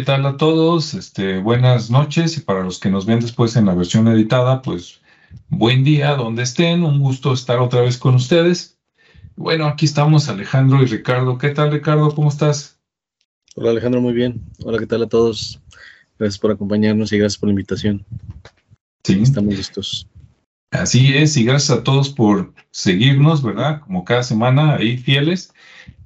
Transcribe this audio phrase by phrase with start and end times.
[0.00, 0.94] qué tal a todos?
[0.94, 5.02] Este, buenas noches y para los que nos ven después en la versión editada, pues
[5.50, 8.78] buen día donde estén, un gusto estar otra vez con ustedes.
[9.36, 11.36] Bueno, aquí estamos Alejandro y Ricardo.
[11.36, 12.14] ¿Qué tal Ricardo?
[12.14, 12.80] ¿Cómo estás?
[13.56, 14.40] Hola Alejandro, muy bien.
[14.64, 15.60] Hola, ¿qué tal a todos?
[16.18, 18.02] Gracias por acompañarnos y gracias por la invitación.
[19.04, 19.20] Sí.
[19.20, 20.08] Estamos listos.
[20.70, 23.82] Así es, y gracias a todos por seguirnos, ¿verdad?
[23.82, 25.52] Como cada semana, ahí fieles.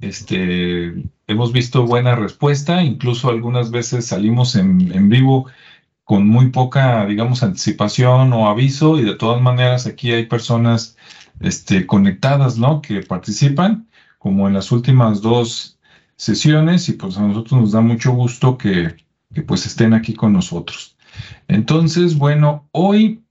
[0.00, 0.94] Este,
[1.26, 5.46] hemos visto buena respuesta, incluso algunas veces salimos en, en vivo
[6.04, 10.96] con muy poca, digamos, anticipación o aviso, y de todas maneras aquí hay personas
[11.40, 12.82] este, conectadas, ¿no?
[12.82, 13.88] Que participan,
[14.18, 15.78] como en las últimas dos
[16.16, 18.96] sesiones, y pues a nosotros nos da mucho gusto que,
[19.32, 20.96] que pues estén aquí con nosotros.
[21.48, 23.23] Entonces, bueno, hoy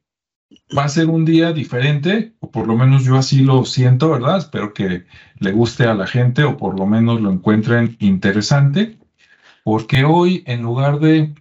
[0.78, 4.38] va a ser un día diferente, o por lo menos yo así lo siento, ¿verdad?
[4.38, 5.06] Espero que
[5.40, 8.98] le guste a la gente o por lo menos lo encuentren interesante,
[9.64, 11.34] porque hoy en lugar de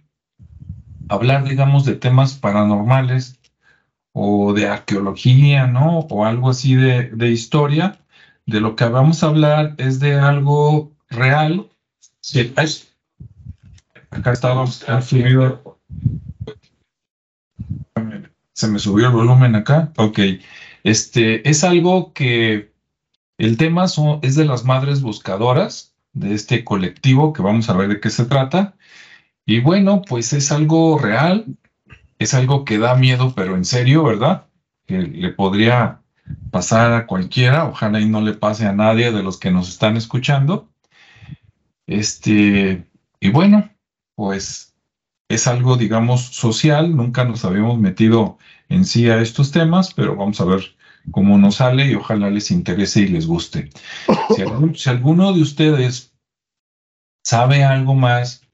[1.09, 3.39] hablar, digamos, de temas paranormales
[4.13, 5.99] o de arqueología, ¿no?
[5.99, 7.99] O algo así de, de historia,
[8.45, 11.67] de lo que vamos a hablar es de algo real.
[12.21, 12.53] Sí,
[14.11, 14.85] acá estamos,
[18.53, 19.91] se me subió el volumen acá.
[19.97, 20.19] Ok.
[20.83, 22.73] Este es algo que
[23.37, 23.85] el tema
[24.21, 28.25] es de las madres buscadoras de este colectivo que vamos a ver de qué se
[28.25, 28.75] trata.
[29.45, 31.45] Y bueno, pues es algo real,
[32.19, 34.47] es algo que da miedo, pero en serio, ¿verdad?
[34.85, 36.01] Que le podría
[36.51, 39.97] pasar a cualquiera, ojalá y no le pase a nadie de los que nos están
[39.97, 40.69] escuchando.
[41.87, 42.87] Este,
[43.19, 43.69] y bueno,
[44.15, 44.72] pues
[45.33, 48.37] es algo, digamos, social, nunca nos habíamos metido
[48.69, 50.75] en sí a estos temas, pero vamos a ver
[51.11, 53.69] cómo nos sale y ojalá les interese y les guste.
[54.75, 56.13] Si, alguno de ustedes
[57.23, 58.47] sabe algo más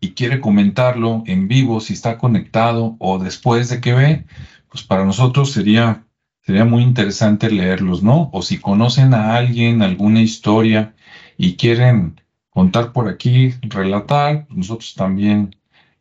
[0.00, 4.24] y quiere comentarlo en vivo, si está conectado o después de que ve,
[4.70, 6.04] pues para nosotros sería,
[6.42, 8.30] sería muy interesante leerlos, ¿no?
[8.32, 10.94] O si conocen a alguien, alguna historia
[11.36, 15.54] y quieren contar por aquí, relatar, nosotros también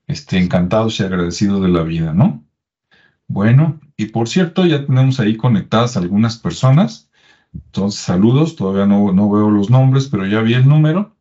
[0.07, 2.43] este, encantados y agradecidos de la vida, ¿no?
[3.27, 7.09] Bueno, y por cierto, ya tenemos ahí conectadas algunas personas.
[7.53, 11.15] Entonces, saludos, todavía no, no veo los nombres, pero ya vi el número.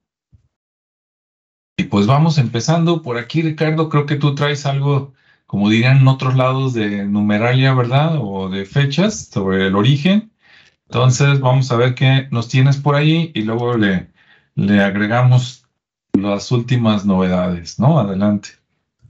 [1.77, 5.15] Y pues vamos empezando por aquí, Ricardo, creo que tú traes algo,
[5.47, 8.19] como dirían en otros lados, de numeralia, ¿verdad?
[8.21, 10.33] O de fechas sobre el origen.
[10.89, 14.11] Entonces, vamos a ver qué nos tienes por ahí y luego le,
[14.55, 15.67] le agregamos
[16.13, 17.99] las últimas novedades, ¿no?
[17.99, 18.51] Adelante.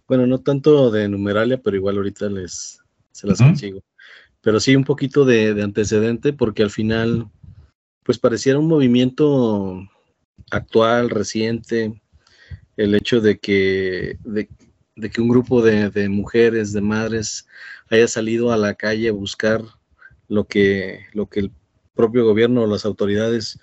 [0.06, 2.80] Bueno, no tanto de numeralia, pero igual ahorita les
[3.14, 3.82] se las consigo.
[4.42, 7.30] Pero sí un poquito de, antecedente, porque al final,
[8.02, 9.88] pues pareciera un movimiento
[10.50, 12.02] actual, reciente,
[12.76, 14.48] el hecho de que, de,
[15.10, 17.46] que un grupo de, mujeres, de madres,
[17.88, 19.62] haya salido a la calle a buscar
[20.28, 21.52] lo que, lo que el
[21.94, 23.60] propio gobierno o las autoridades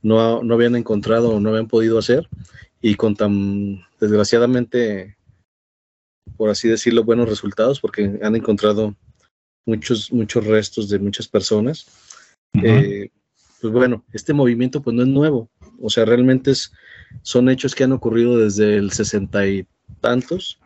[0.00, 2.28] no, no habían encontrado o no habían podido hacer,
[2.80, 5.16] y con tan desgraciadamente
[6.36, 8.94] por así decirlo, buenos resultados porque han encontrado
[9.66, 11.86] muchos, muchos restos de muchas personas.
[12.62, 13.10] Eh,
[13.60, 15.48] pues bueno, este movimiento pues no es nuevo,
[15.80, 16.72] o sea, realmente es,
[17.22, 19.66] son hechos que han ocurrido desde el sesenta y
[20.00, 20.58] tantos.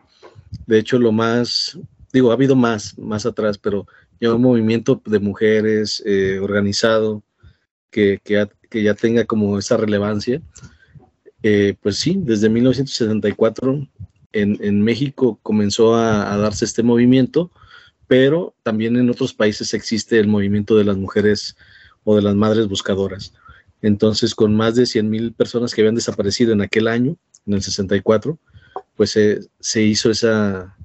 [0.65, 1.77] De hecho, lo más,
[2.11, 3.85] digo, ha habido más, más atrás, pero
[4.19, 7.23] ya un movimiento de mujeres eh, organizado
[7.91, 10.41] que, que, que, ya tenga como esa relevancia.
[11.43, 13.87] Eh, pues sí, desde 1974
[14.41, 17.51] en, México comenzó a, darse este movimiento,
[18.07, 21.57] pero también en otros países existe el movimiento de las mujeres
[22.03, 23.33] o de las madres buscadoras.
[23.81, 27.61] Entonces, con más de 100 mil personas que habían desaparecido en aquel año, en el
[27.61, 28.37] 64,
[28.95, 29.17] pues
[29.59, 30.77] se hizo esa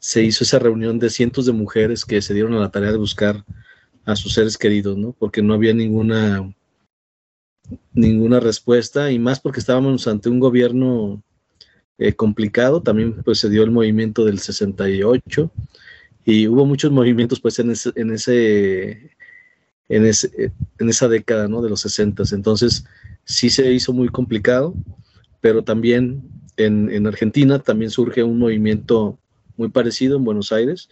[0.00, 2.98] se hizo esa reunión de cientos de mujeres que se dieron a la tarea de
[2.98, 3.44] buscar
[4.04, 5.12] a sus seres queridos, ¿no?
[5.12, 6.52] Porque no había ninguna
[7.94, 11.22] ninguna respuesta y más porque estábamos ante un gobierno
[11.98, 12.82] eh, complicado.
[12.82, 15.50] También pues se dio el movimiento del 68
[16.24, 19.10] y hubo muchos movimientos pues en ese, en ese,
[19.88, 21.62] en, ese, en esa década ¿no?
[21.62, 22.22] de los 60.
[22.32, 22.84] Entonces
[23.24, 24.74] sí se hizo muy complicado,
[25.40, 26.22] pero también
[26.56, 29.18] en, en Argentina también surge un movimiento
[29.56, 30.88] muy parecido en Buenos Aires.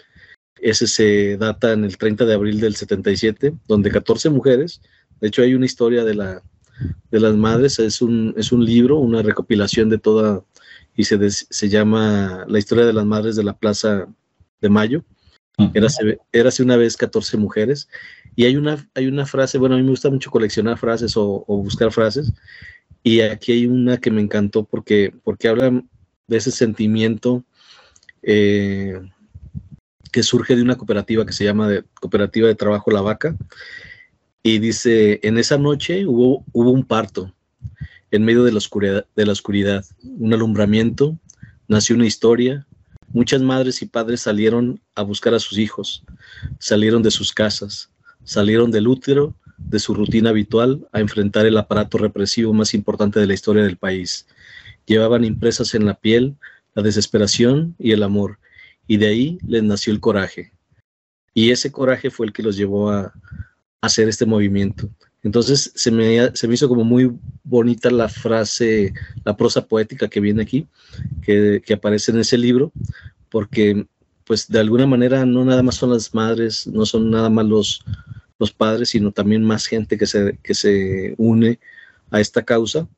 [0.61, 4.81] Ese se data en el 30 de abril del 77, donde 14 mujeres,
[5.21, 6.43] de hecho hay una historia de, la,
[7.11, 10.45] de las madres, es un, es un libro, una recopilación de toda
[10.97, 14.07] y se, se llama La historia de las madres de la Plaza
[14.61, 15.05] de Mayo.
[15.75, 17.89] Érase, érase una vez 14 mujeres.
[18.35, 21.45] Y hay una, hay una frase, bueno, a mí me gusta mucho coleccionar frases o,
[21.47, 22.33] buscar frases.
[23.03, 25.83] Y aquí hay una que me encantó porque, porque habla
[26.27, 27.45] de ese sentimiento
[28.23, 29.01] eh,
[30.11, 33.37] que surge de una cooperativa que se llama de, Cooperativa de Trabajo La Vaca.
[34.43, 37.33] Y dice, en esa noche hubo, hubo un parto
[38.13, 41.19] en medio de la, oscuridad, de la oscuridad, un alumbramiento,
[41.67, 42.67] nació una historia,
[43.09, 46.05] muchas madres y padres salieron a buscar a sus hijos,
[46.59, 47.91] salieron de sus casas,
[48.23, 53.27] salieron del útero, de su rutina habitual, a enfrentar el aparato represivo más importante de
[53.27, 54.27] la historia del país.
[54.87, 56.37] Llevaban impresas en la piel
[56.75, 58.39] la desesperación y el amor,
[58.87, 60.53] y de ahí les nació el coraje.
[61.35, 63.13] Y ese coraje fue el que los llevó a,
[63.81, 64.89] hacer este movimiento.
[65.23, 67.13] Entonces se me, se me hizo como muy
[67.45, 68.93] bonita la frase,
[69.25, 70.67] la prosa poética que viene aquí,
[71.23, 72.73] que, que aparece en ese libro,
[73.29, 73.87] porque
[74.25, 77.85] pues de alguna manera no nada más son las madres, no son nada más los,
[78.39, 81.61] los padres, sino también más gente que se, que se une
[82.11, 82.89] a esta causa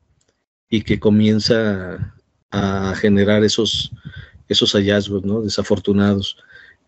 [0.69, 2.15] y que comienza
[2.51, 3.91] a generar esos,
[4.47, 5.41] esos hallazgos ¿no?
[5.41, 6.37] desafortunados.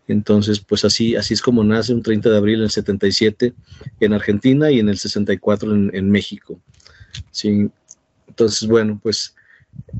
[0.08, 3.52] Entonces, pues así, así es como nace un 30 de abril del 77
[4.00, 6.60] en Argentina y en el 64 en, en México.
[7.30, 7.70] ¿sí?
[8.26, 9.34] Entonces, bueno, pues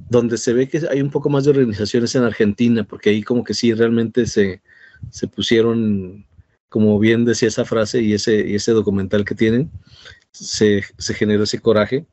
[0.08, 3.44] donde se ve que hay un poco más de organizaciones en Argentina, porque ahí como
[3.44, 4.62] que sí realmente se,
[5.10, 6.26] se pusieron,
[6.68, 9.70] como bien decía esa frase y ese, y ese documental que tienen,
[10.30, 12.06] se, se generó ese coraje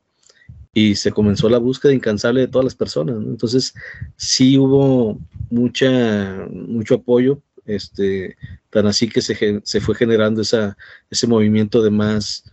[0.72, 3.16] y se comenzó la búsqueda incansable de todas las personas.
[3.16, 3.74] Entonces,
[4.16, 5.18] sí hubo
[5.50, 8.36] mucha, mucho apoyo este,
[8.70, 10.76] tan así que se, se fue generando esa,
[11.10, 12.44] ese movimiento de más,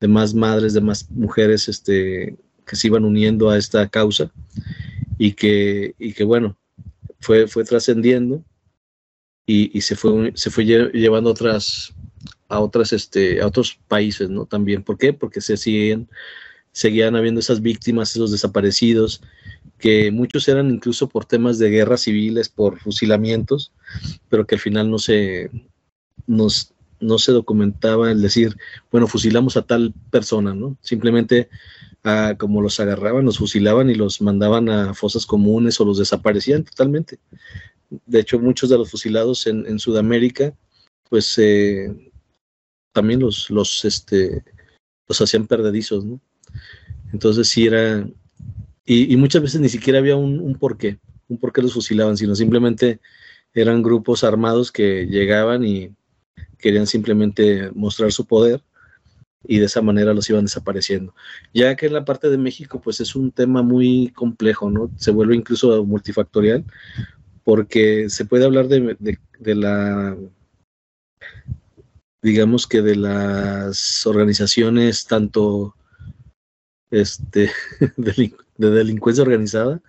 [0.00, 4.32] de más madres, de más mujeres este, que se iban uniendo a esta causa
[5.18, 6.58] y que, y que bueno,
[7.20, 8.42] fue, fue trascendiendo
[9.46, 11.92] y, y, se fue, se fue llevando otras,
[12.48, 14.44] a, otras, este, a otros países, ¿no?
[14.44, 14.82] También.
[14.82, 15.12] ¿Por qué?
[15.12, 16.08] Porque se siguen,
[16.72, 19.22] seguían habiendo esas víctimas, esos desaparecidos,
[19.78, 23.72] que muchos eran incluso por temas de guerras civiles, por fusilamientos,
[24.28, 25.50] pero que al final no se,
[26.26, 28.56] nos, no se documentaba el decir,
[28.92, 30.76] bueno, fusilamos a tal persona, ¿no?
[30.82, 31.48] Simplemente
[32.04, 36.64] ah, como los agarraban, los fusilaban y los mandaban a fosas comunes o los desaparecían
[36.64, 37.18] totalmente.
[38.06, 40.54] De hecho, muchos de los fusilados en, Sudamérica,
[41.08, 42.12] pues eh,
[42.92, 44.44] también los, los, este,
[45.08, 46.20] los hacían perdedizos, ¿no?
[47.12, 48.06] Entonces sí era,
[48.84, 50.98] y, muchas veces ni siquiera había un, porqué,
[51.28, 53.00] un porqué los fusilaban, sino simplemente
[53.54, 55.94] eran grupos armados que llegaban y
[56.58, 58.62] querían simplemente mostrar su poder
[59.44, 61.14] y de esa manera los iban desapareciendo.
[61.54, 64.90] Ya que en la parte de México, pues es un tema muy complejo, ¿no?
[64.96, 66.64] Se vuelve incluso multifactorial,
[67.44, 68.96] porque se puede hablar de,
[69.38, 70.16] de la,
[72.22, 75.74] digamos que de las organizaciones tanto
[76.90, 77.50] este,
[77.96, 79.80] de delincuencia organizada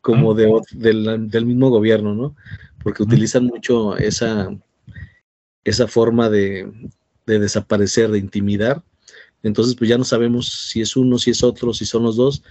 [0.00, 2.36] como de, del mismo gobierno, ¿no?
[2.82, 4.54] Porque utilizan mucho esa,
[5.64, 6.70] esa forma de,
[7.24, 8.82] de, desaparecer, de intimidar.
[9.42, 12.42] Entonces, pues ya no sabemos si es uno, si es otro, si son los dos.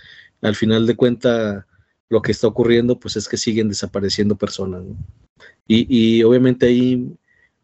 [0.42, 1.68] Al final de cuenta,
[2.10, 4.84] lo que está ocurriendo, pues es que siguen desapareciendo personas.
[4.84, 4.98] ¿no?
[5.68, 7.16] Y, y, obviamente ahí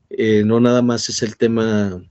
[0.09, 2.01] eh, no nada más es el tema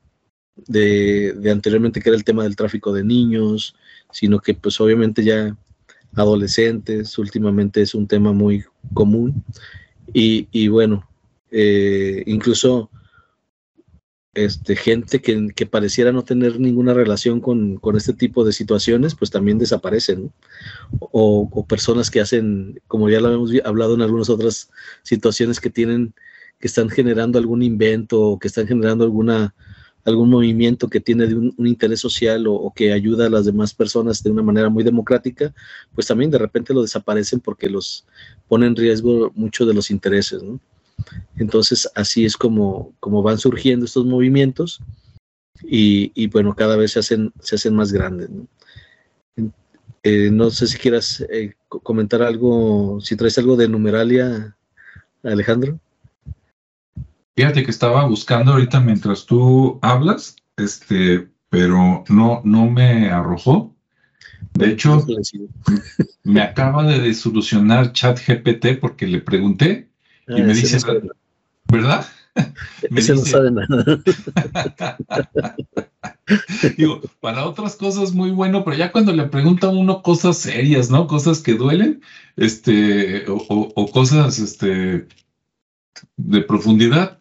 [0.67, 3.75] de, anteriormente, que era el tema del tráfico de niños,
[4.11, 5.57] sino que pues obviamente ya
[6.15, 9.45] adolescentes últimamente es un tema muy común.
[10.13, 11.09] Y, y bueno,
[11.51, 12.91] eh, incluso
[14.35, 19.15] este, gente que, que, pareciera no tener ninguna relación con, con, este tipo de situaciones,
[19.15, 20.33] pues también desaparecen,
[21.01, 24.71] o, o, personas que hacen, como ya lo hemos hablado en algunas otras
[25.03, 26.15] situaciones, que tienen,
[26.61, 29.55] que están generando algún invento o que están generando alguna
[30.09, 34.23] algún movimiento que tiene un, un interés social o, que ayuda a las demás personas
[34.23, 35.55] de una manera muy democrática,
[35.95, 38.07] pues también de repente lo desaparecen porque los
[38.49, 40.43] pone en riesgo mucho de los intereses.
[41.37, 44.81] Entonces así es como, como van surgiendo estos movimientos
[45.63, 48.31] y, y bueno, cada vez se hacen, se hacen más grandes.
[48.31, 48.47] ¿no?
[50.03, 54.57] Eh, no sé si quieras eh, comentar algo, si traes algo de numeralia,
[55.23, 55.81] Alejandro.
[57.39, 63.77] Fíjate que estaba buscando ahorita mientras tú hablas, este, pero no, no me arrojó.
[64.55, 65.07] De hecho,
[66.25, 69.89] me acaba de desolucionar ChatGPT porque le pregunté
[70.27, 70.79] y ah, me dice,
[71.71, 72.05] ¿verdad?
[72.91, 74.03] Me ese dice, no sabe nada.
[76.77, 80.91] Digo, para otras cosas muy bueno, pero ya cuando le pregunta a uno cosas serias,
[80.91, 81.07] ¿no?
[81.07, 82.03] Cosas que duelen,
[82.37, 85.07] este, o, o, o cosas, este,
[86.17, 87.18] de profundidad,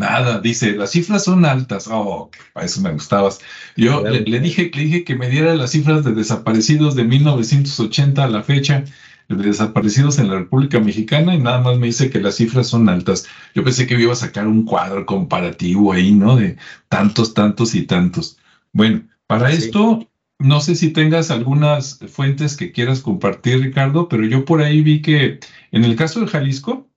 [0.00, 1.86] Nada, dice, las cifras son altas.
[1.90, 3.38] Oh, para eso me gustabas.
[3.76, 8.28] Yo le, dije, le dije que me diera las cifras de desaparecidos de 1980 a
[8.28, 8.82] la fecha.
[9.28, 13.26] desaparecidos en la República Mexicana y nada más me dice que las cifras son altas.
[13.54, 16.36] Yo pensé que iba a sacar un cuadro comparativo ahí, ¿no?
[16.36, 16.56] De
[16.88, 18.38] tantos, tantos y tantos.
[18.72, 24.46] Bueno, para esto, no sé si tengas algunas fuentes que quieras compartir, Ricardo, pero yo
[24.46, 25.40] por ahí vi que
[25.72, 26.88] en el caso de Jalisco,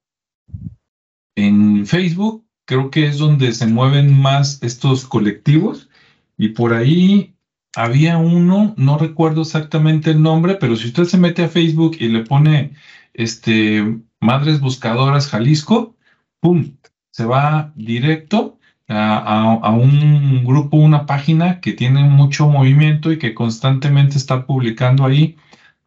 [1.35, 5.89] en Facebook, creo que es donde se mueven más estos colectivos
[6.37, 7.35] y por ahí
[7.75, 12.09] había uno, no recuerdo exactamente el nombre, pero si usted se mete a Facebook y
[12.09, 12.75] le pone
[13.13, 15.95] este Madres Buscadoras Jalisco,
[16.39, 16.77] ¡pum!
[17.11, 24.17] Se va directo a, un grupo, una página que tiene mucho movimiento y que constantemente
[24.17, 25.37] está publicando ahí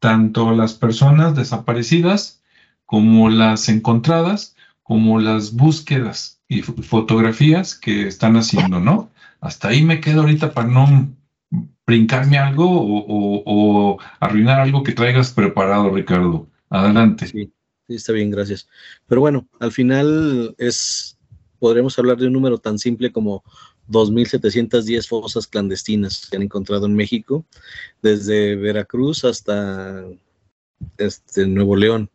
[0.01, 2.43] tanto las personas desaparecidas
[2.85, 9.11] como las encontradas, como las búsquedas y fotografías que están haciendo, ¿no?
[9.41, 11.15] Hasta ahí me quedo ahorita para no
[11.87, 16.47] brincarme algo o, arruinar algo que traigas preparado, Ricardo.
[16.69, 17.27] Adelante.
[17.29, 17.53] Sí,
[17.87, 18.69] sí, está bien, gracias.
[19.07, 21.17] Pero bueno, al final es,
[21.59, 23.45] podremos hablar de un número tan simple como
[23.89, 27.45] 2.710 fosas clandestinas que han encontrado en México,
[28.03, 30.05] desde Veracruz hasta
[30.99, 32.11] este, Nuevo León.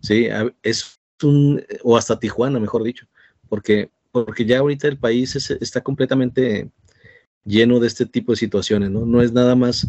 [0.00, 0.28] Sí,
[0.62, 3.06] es un, o hasta Tijuana, mejor dicho,
[3.48, 6.70] porque, porque ya ahorita el país está completamente
[7.44, 9.06] lleno de este tipo de situaciones, ¿no?
[9.06, 9.88] No es nada más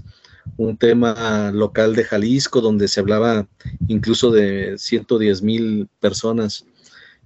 [0.58, 3.48] un tema local de Jalisco, donde se hablaba
[3.88, 6.66] incluso de 110 mil personas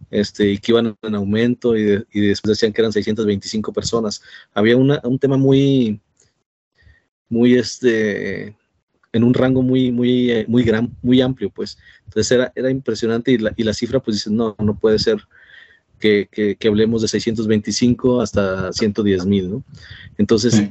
[0.09, 4.21] este, y que iban en aumento y, después decían que eran 625 personas.
[4.53, 6.01] Había un tema muy,
[7.29, 8.55] muy, este,
[9.11, 11.77] en un rango muy, muy, muy gran, muy amplio, pues.
[12.05, 15.19] Entonces era, era impresionante y la, y la cifra, pues dices, no, no puede ser
[16.03, 19.63] que, hablemos de 625 hasta 110 mil, ¿no?
[20.17, 20.69] Entonces,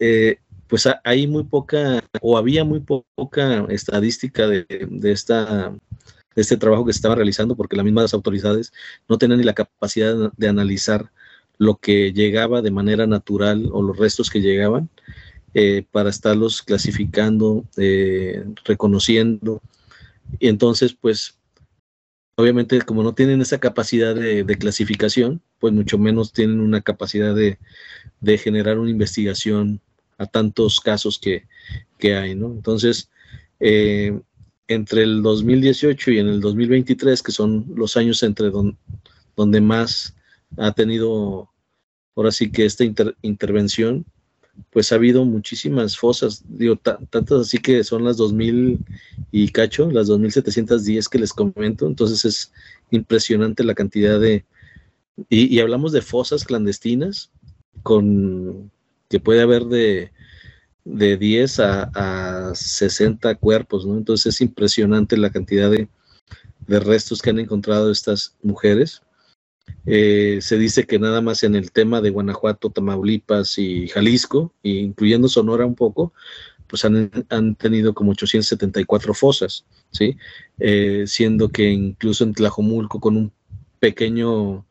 [0.00, 4.66] eh, pues hay muy poca, o había muy poca estadística de,
[5.04, 5.70] esta,
[6.34, 8.72] de este trabajo que se estaba realizando, porque las mismas autoridades
[9.08, 11.10] no tenían ni la capacidad de analizar
[11.58, 14.88] lo que llegaba de manera natural o los restos que llegaban
[15.54, 19.62] eh, para estarlos clasificando, eh, reconociendo.
[20.40, 21.38] Y entonces, pues,
[22.36, 27.58] obviamente como no tienen esa capacidad de, clasificación, pues mucho menos tienen una capacidad de,
[28.38, 29.80] generar una investigación
[30.18, 31.46] a tantos casos que,
[32.14, 32.48] hay, ¿no?
[32.48, 33.10] Entonces,
[33.60, 34.20] eh,
[34.68, 38.50] entre el 2018 y en el 2023, que son los años entre
[39.36, 40.14] donde más
[40.58, 41.50] ha tenido
[42.14, 42.84] ahora sí que esta
[43.22, 44.04] intervención,
[44.70, 48.78] pues ha habido muchísimas fosas, digo, tantas así que son las 2000
[49.30, 52.52] y cacho, las 2710 que les comento, entonces es
[52.90, 54.44] impresionante la cantidad de,
[55.28, 57.30] y, hablamos de fosas clandestinas,
[57.82, 58.70] con
[59.08, 60.10] que puede haber de,
[60.84, 63.96] de 10 a, a, 60 cuerpos, ¿no?
[63.96, 65.88] Entonces es impresionante la cantidad de,
[66.66, 69.02] de restos que han encontrado estas mujeres.
[69.86, 75.28] Eh, se dice que nada más en el tema de Guanajuato, Tamaulipas y Jalisco, incluyendo
[75.28, 76.12] Sonora un poco,
[76.66, 80.16] pues han, tenido como 874 fosas, ¿sí?
[80.58, 83.32] Eh, siendo que incluso en Tlajomulco, con un
[83.78, 84.66] pequeño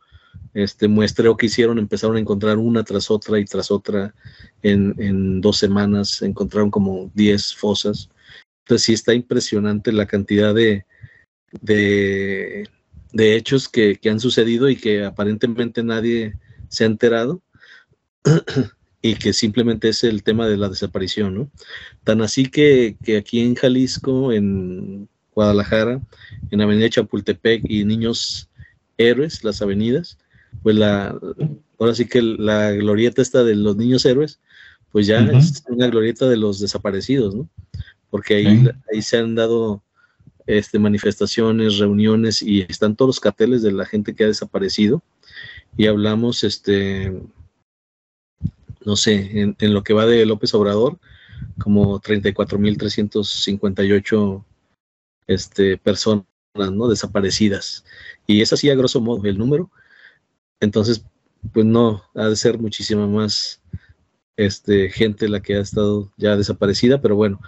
[0.56, 4.14] este, muestreo que hicieron, empezaron a encontrar una tras otra y tras otra
[4.64, 8.10] en, dos semanas, encontraron como 10 fosas.
[8.64, 10.86] Entonces sí está impresionante la cantidad de
[13.14, 16.34] de hechos que, han sucedido y que aparentemente nadie
[16.68, 17.42] se ha enterado
[19.02, 21.52] y que simplemente es el tema de la desaparición, ¿no?
[22.04, 26.02] Tan así que, aquí en Jalisco, en Guadalajara,
[26.52, 28.50] en Avenida Chapultepec y Niños
[28.98, 30.18] Héroes, las avenidas,
[30.64, 31.18] pues la,
[31.80, 34.40] ahora sí que la glorieta esta de los niños héroes,
[34.92, 37.50] pues ya es una glorieta de los desaparecidos, ¿no?
[38.10, 39.84] Porque ahí, ahí se han dado
[40.46, 45.02] este, manifestaciones, reuniones y están todos los carteles de la gente que ha desaparecido
[45.78, 47.14] y hablamos, este,
[48.86, 51.00] no sé, en, lo que va de López Obrador,
[51.60, 54.46] como 34.358
[55.28, 56.88] este, personas ¿no?
[56.88, 57.84] desaparecidas.
[58.28, 59.70] Y es así a grosso modo el número.
[60.60, 61.06] Entonces,
[61.52, 63.62] pues no, ha de ser muchísima más
[64.38, 67.40] este, gente la que ha estado ya desaparecida, pero bueno,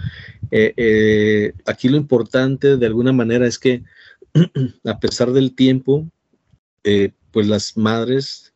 [0.52, 3.84] eh, eh, aquí lo importante de alguna manera es que
[4.86, 6.08] a pesar del tiempo,
[6.84, 8.54] eh, pues las madres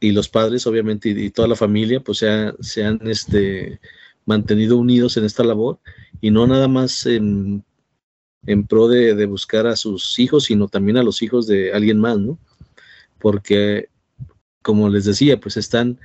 [0.00, 3.80] y los padres, obviamente, y, toda la familia, pues se, han este,
[4.26, 5.78] mantenido unidos en esta labor
[6.20, 7.64] y no nada más en,
[8.46, 11.98] en pro de, de, buscar a sus hijos, sino también a los hijos de alguien
[12.00, 12.38] más, ¿no?
[13.18, 13.88] Porque,
[14.62, 15.98] como les decía, pues están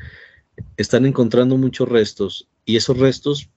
[0.78, 3.50] están encontrando muchos restos y esos restos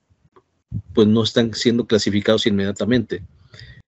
[0.93, 3.23] pues no están siendo clasificados inmediatamente.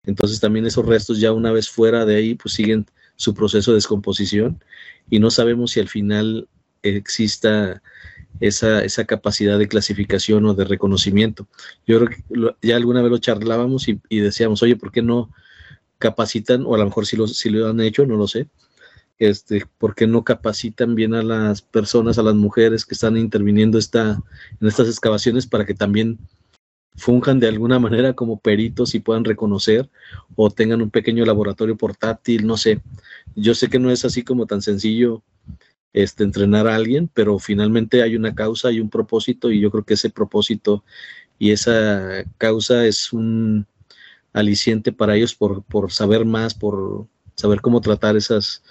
[0.05, 3.75] Entonces también esos restos ya una vez fuera de ahí, pues siguen su proceso de
[3.75, 4.63] descomposición
[5.09, 6.47] y no sabemos si al final
[6.83, 7.81] exista
[8.39, 11.47] esa, esa capacidad de clasificación o de reconocimiento.
[11.87, 15.31] Yo creo que ya alguna vez lo charlábamos y, decíamos, oye, ¿por qué no
[15.97, 18.47] capacitan, o a lo mejor si lo, si lo han hecho, no lo sé,
[19.19, 23.77] este, ¿por qué no capacitan bien a las personas, a las mujeres que están interviniendo
[23.77, 24.21] esta,
[24.59, 26.19] en estas excavaciones para que también
[26.97, 29.89] funjan de alguna manera como peritos y puedan reconocer
[30.35, 32.81] o tengan un pequeño laboratorio portátil, no sé.
[33.35, 35.21] Yo sé que no es así como tan sencillo
[35.93, 39.83] este, entrenar a alguien, pero finalmente hay una causa y un propósito y yo creo
[39.83, 40.83] que ese propósito
[41.37, 43.65] y esa causa es un
[44.33, 48.63] aliciente para ellos por, por saber más, por saber cómo tratar esas,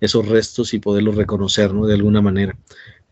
[0.00, 1.86] esos restos y poderlos reconocer ¿no?
[1.86, 2.56] de alguna manera.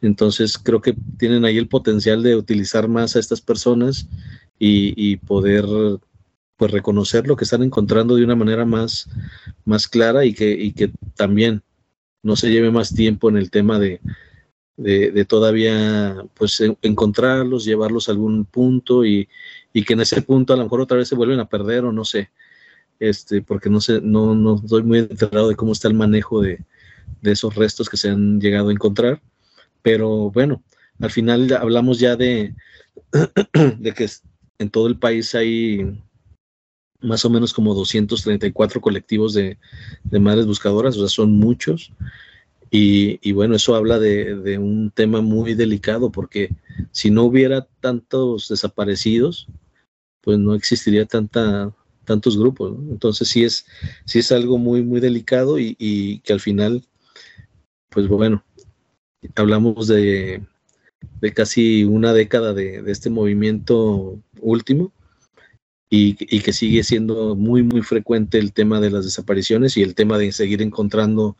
[0.03, 4.09] Entonces creo que tienen ahí el potencial de utilizar más a estas personas
[4.59, 5.65] y, poder
[6.57, 9.09] pues reconocer lo que están encontrando de una manera más,
[9.65, 11.63] más clara y que, y que también
[12.23, 14.01] no se lleve más tiempo en el tema de,
[14.77, 19.29] de, todavía pues encontrarlos, llevarlos a algún punto y,
[19.73, 21.93] y, que en ese punto a lo mejor otra vez se vuelven a perder o
[21.93, 22.31] no sé,
[23.01, 26.65] este, porque no sé, no, no estoy muy enterado de cómo está el manejo de,
[27.23, 29.23] de esos restos que se han llegado a encontrar,
[29.81, 30.63] pero bueno,
[31.01, 32.55] al final hablamos ya de,
[33.79, 34.09] de que
[34.59, 35.99] en todo el país hay
[37.03, 39.59] más o menos como 234 colectivos de,
[40.21, 41.93] madres buscadoras, o sea, son muchos.
[42.75, 46.51] Y, bueno, eso habla de, un tema muy delicado, porque
[46.91, 49.47] si no hubiera tantos desaparecidos,
[50.23, 52.75] pues no existiría tanta, tantos grupos.
[52.89, 53.67] Entonces sí es,
[54.07, 56.83] sí es algo muy, muy delicado y, y que al final,
[57.93, 58.43] pues bueno,
[59.37, 60.43] hablamos de,
[61.21, 64.93] de casi una década de, este movimiento último
[65.89, 70.17] y, que sigue siendo muy, muy frecuente el tema de las desapariciones y el tema
[70.17, 71.37] de seguir encontrando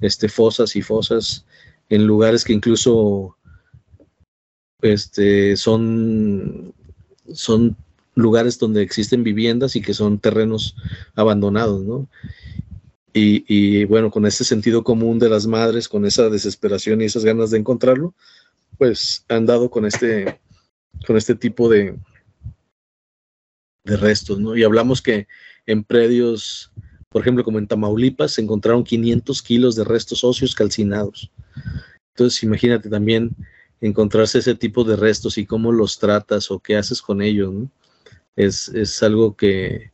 [0.00, 1.46] este, fosas y fosas
[1.88, 3.36] en lugares que incluso
[4.82, 6.74] este, son,
[7.32, 7.76] son
[8.14, 10.76] lugares donde existen viviendas y que son terrenos
[11.14, 12.06] abandonados, ¿no?
[13.18, 17.50] Y, bueno, con ese sentido común de las madres, con esa desesperación y esas ganas
[17.50, 18.14] de encontrarlo,
[18.76, 20.38] pues han dado con este,
[21.06, 21.98] con este tipo de,
[23.84, 24.54] de restos, ¿no?
[24.54, 25.28] Y hablamos que
[25.64, 26.70] en predios,
[27.08, 31.30] por ejemplo, como en Tamaulipas, se encontraron 500 kilos de restos óseos calcinados.
[32.14, 33.34] Entonces, imagínate también
[33.80, 37.70] encontrarse ese tipo de restos y cómo los tratas o qué haces con ellos, ¿no?
[38.36, 39.90] Es, es algo que,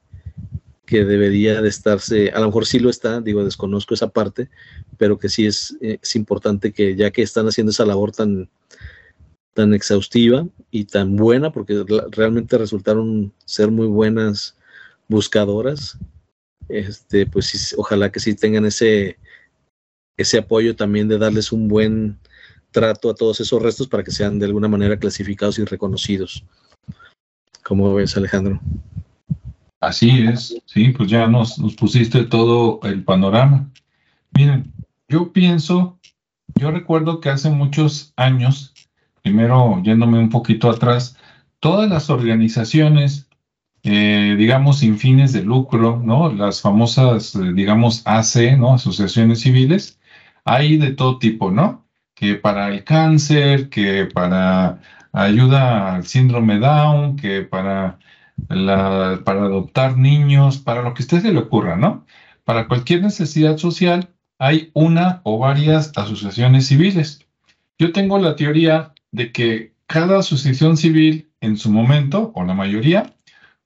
[0.86, 4.50] que debería de estarse, a lo mejor sí lo está, digo, desconozco esa parte,
[4.98, 8.50] pero que sí es, es importante que ya que están haciendo esa labor tan,
[9.54, 14.56] tan exhaustiva y tan buena, porque realmente resultaron ser muy buenas
[15.08, 15.98] buscadoras,
[16.68, 19.18] este, pues ojalá que sí tengan ese,
[20.16, 22.18] ese apoyo también de darles un buen
[22.70, 26.44] trato a todos esos restos para que sean de alguna manera clasificados y reconocidos.
[27.62, 28.60] ¿Cómo ves, Alejandro?
[29.82, 33.68] Así es, sí, pues ya nos, pusiste todo el panorama.
[34.32, 34.72] Miren,
[35.08, 35.98] yo pienso,
[36.54, 38.72] yo recuerdo que hace muchos años
[39.22, 41.16] primero yéndome un poquito atrás,
[41.60, 43.28] todas las organizaciones,
[43.82, 46.32] eh, digamos, sin fines de lucro, ¿no?
[46.32, 48.74] Las famosas, eh, digamos, AC, ¿no?
[48.74, 49.98] Asociaciones civiles,
[50.44, 51.84] hay de todo tipo, ¿no?
[52.14, 54.80] Que para el cáncer, que para
[55.12, 57.98] ayuda al síndrome Down, que para,
[58.48, 62.04] para adoptar niños, para lo que a usted se le ocurra, ¿no?
[62.44, 67.20] Para cualquier necesidad social hay una o varias asociaciones civiles.
[67.78, 73.14] Yo tengo la teoría de que cada asociación civil en su momento, o la mayoría,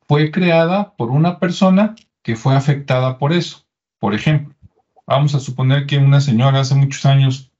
[0.08, 3.64] fue creada por una persona que fue afectada por eso.
[3.98, 4.54] Por ejemplo,
[5.06, 7.50] vamos a suponer que una señora hace muchos años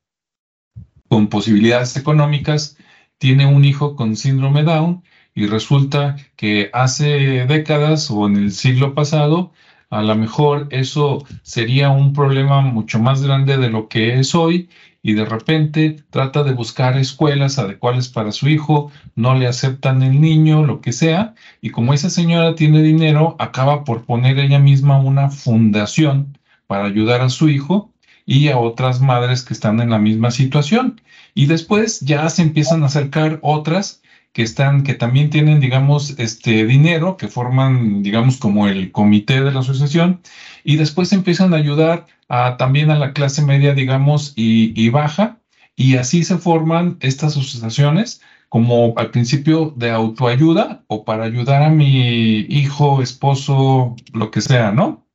[1.09, 2.77] con posibilidades económicas
[3.19, 5.03] tiene un hijo con síndrome Down
[5.37, 9.53] y resulta que hace décadas o en el siglo pasado
[9.91, 14.69] a lo mejor eso sería un problema mucho más grande de lo que es hoy
[15.01, 20.21] y de repente trata de buscar escuelas adecuadas para su hijo, no le aceptan el
[20.21, 24.99] niño, lo que sea, y como esa señora tiene dinero, acaba por poner ella misma
[24.99, 27.93] una fundación para ayudar a su hijo
[28.25, 31.01] y a otras madres que están en la misma situación.
[31.35, 34.03] Y después ya se empiezan a acercar otras
[34.37, 39.51] que están, que también tienen, digamos, este dinero, que forman, digamos, como el comité de
[39.51, 40.21] la asociación,
[40.63, 45.41] y después empiezan a ayudar a, también a la clase media, digamos, y, baja,
[45.75, 48.21] y así se forman estas asociaciones
[48.51, 54.71] como al principio de autoayuda o para ayudar a mi hijo, esposo, lo que sea,
[54.71, 55.07] ¿no?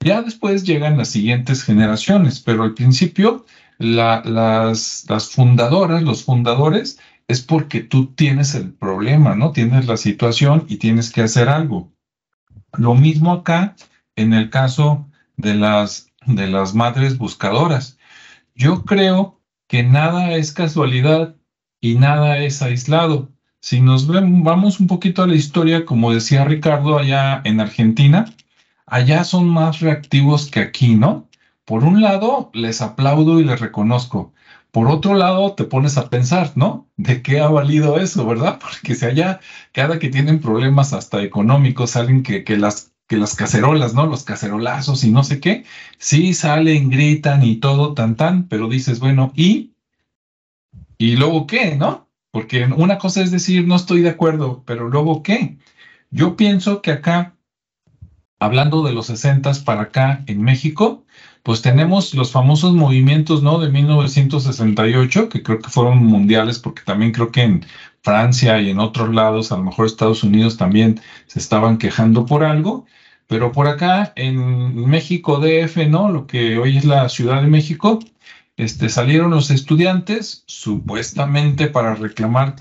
[0.00, 3.44] Ya después llegan las siguientes generaciones, pero al principio
[3.76, 4.24] las,
[5.10, 9.52] las fundadoras, los fundadores, es porque tú tienes el problema, ¿no?
[9.52, 11.92] Tienes la situación y tienes que hacer algo.
[12.76, 13.74] Lo mismo acá
[14.14, 17.98] en el caso de las, de las madres buscadoras.
[18.54, 21.36] Yo creo que nada es casualidad
[21.80, 23.30] y nada es aislado.
[23.60, 28.26] Si nos vamos un poquito a la historia, como decía Ricardo, allá en Argentina,
[28.86, 31.28] allá son más reactivos que aquí, ¿no?
[31.64, 34.32] Por un lado, les aplaudo y les reconozco.
[34.76, 36.86] Por otro lado, te pones a pensar, ¿no?
[36.98, 38.58] ¿De qué ha valido eso, verdad?
[38.60, 39.40] Porque si allá,
[39.72, 44.04] cada que tienen problemas hasta económicos, salen que, que las que las cacerolas, ¿no?
[44.04, 45.64] Los cacerolazos y no sé qué,
[45.96, 49.72] sí salen, gritan y todo, tan, tan, pero dices, bueno, ¿y?
[50.98, 52.10] ¿Y luego qué, no?
[52.30, 55.56] Porque una cosa es decir, no estoy de acuerdo, pero luego qué?
[56.10, 57.34] Yo pienso que acá,
[58.38, 61.05] hablando de los 60 para acá en México,
[61.46, 63.60] pues tenemos los famosos movimientos, ¿no?
[63.60, 67.64] De 1968, que creo que fueron mundiales, porque también creo que en
[68.02, 72.42] Francia y en otros lados, a lo mejor Estados Unidos también se estaban quejando por
[72.42, 72.86] algo,
[73.28, 76.08] pero por acá en México DF, ¿no?
[76.10, 78.00] Lo que hoy es la Ciudad de México,
[78.56, 82.56] este, salieron los estudiantes supuestamente para reclamar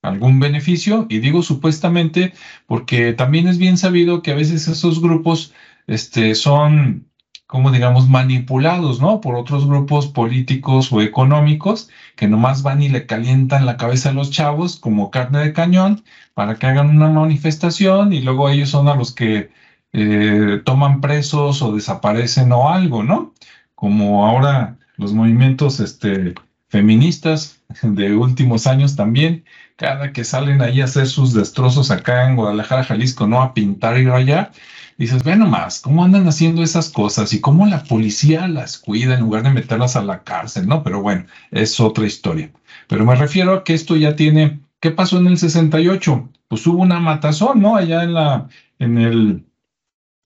[0.00, 2.32] algún beneficio, y digo supuestamente
[2.66, 5.52] porque también es bien sabido que a veces esos grupos
[5.86, 7.07] este, son
[7.48, 9.22] como digamos, manipulados, ¿no?
[9.22, 14.12] Por otros grupos políticos o económicos que nomás van y le calientan la cabeza a
[14.12, 18.88] los chavos como carne de cañón para que hagan una manifestación y luego ellos son
[18.88, 19.50] a los que
[19.94, 23.32] eh, toman presos o desaparecen o algo, ¿no?
[23.74, 26.34] Como ahora los movimientos este,
[26.68, 29.44] feministas de últimos años también,
[29.76, 33.40] cada que salen ahí a hacer sus destrozos acá en Guadalajara, Jalisco, ¿no?
[33.40, 34.52] A pintar y rayar
[34.98, 37.32] dices, ve nomás, ¿cómo andan haciendo esas cosas?
[37.32, 40.82] Y cómo la policía las cuida en lugar de meterlas a la cárcel, ¿no?
[40.82, 42.50] Pero bueno, es otra historia.
[42.88, 46.28] Pero me refiero a que esto ya tiene, ¿qué pasó en el 68?
[46.48, 47.76] Pues hubo una matazón, ¿no?
[47.76, 49.46] Allá en la, en el,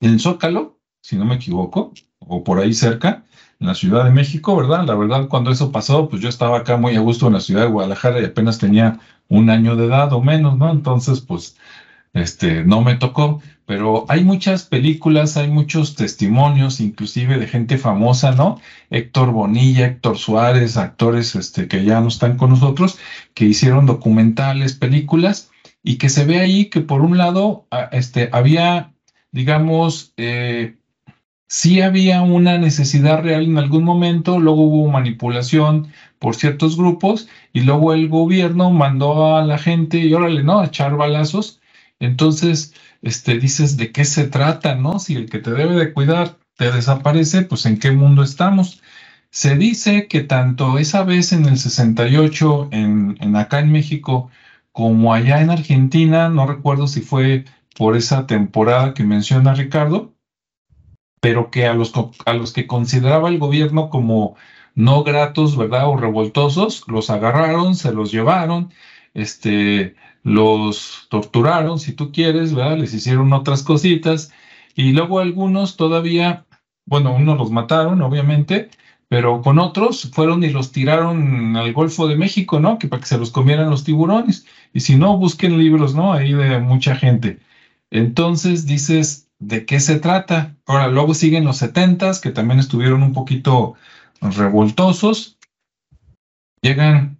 [0.01, 3.25] en Zócalo, si no me equivoco, o por ahí cerca,
[3.61, 4.85] en la Ciudad de México, ¿verdad?
[4.85, 7.63] La verdad, cuando eso pasó, pues yo estaba acá muy a gusto en la ciudad
[7.63, 10.71] de Guadalajara y apenas tenía un año de edad o menos, ¿no?
[10.71, 11.57] Entonces, pues,
[12.15, 18.33] este, no me tocó, pero hay muchas películas, hay muchos testimonios, inclusive de gente famosa,
[18.33, 18.61] ¿no?
[18.91, 22.99] Héctor Bonilla, Héctor Suárez, actores este, que ya no están con nosotros,
[23.35, 25.51] que hicieron documentales, películas,
[25.83, 28.93] y que se ve ahí que por un lado este, había,
[29.31, 30.77] digamos, eh,
[31.49, 37.63] sí había una necesidad real en algún momento, luego hubo manipulación por ciertos grupos, y
[37.63, 40.61] luego el gobierno mandó a la gente, y órale, ¿no?
[40.61, 41.62] A echar balazos
[42.03, 44.99] entonces, este, dices, ¿de qué se trata, no?
[44.99, 48.83] Si el que te debe de cuidar te desaparece, pues ¿en qué mundo estamos?
[49.31, 54.31] Se dice que tanto esa vez en el 68, en, en acá en México,
[54.73, 57.45] como allá en Argentina, no recuerdo si fue
[57.77, 60.15] por esa temporada que menciona Ricardo,
[61.21, 61.93] pero que a los,
[62.27, 64.37] a los que consideraba el gobierno como
[64.75, 65.89] no gratos, ¿verdad?
[65.89, 68.73] O revoltosos, los agarraron, se los llevaron,
[69.15, 72.79] este, los torturaron, si tú quieres, ¿verdad?
[72.79, 74.33] Les hicieron otras cositas
[74.75, 76.47] y luego algunos todavía,
[76.87, 78.71] bueno, unos los mataron, obviamente,
[79.09, 82.79] pero con otros fueron y los tiraron al Golfo de México, ¿no?
[82.79, 84.47] Que para que se los comieran los tiburones.
[84.73, 86.13] Y si no, busquen libros, ¿no?
[86.13, 87.41] Ahí de mucha gente.
[87.91, 90.57] Entonces dices, ¿de qué se trata?
[90.67, 93.75] Ahora, luego siguen los setentas, que también estuvieron un poquito
[94.23, 95.39] revoltosos.
[96.63, 97.19] Llegan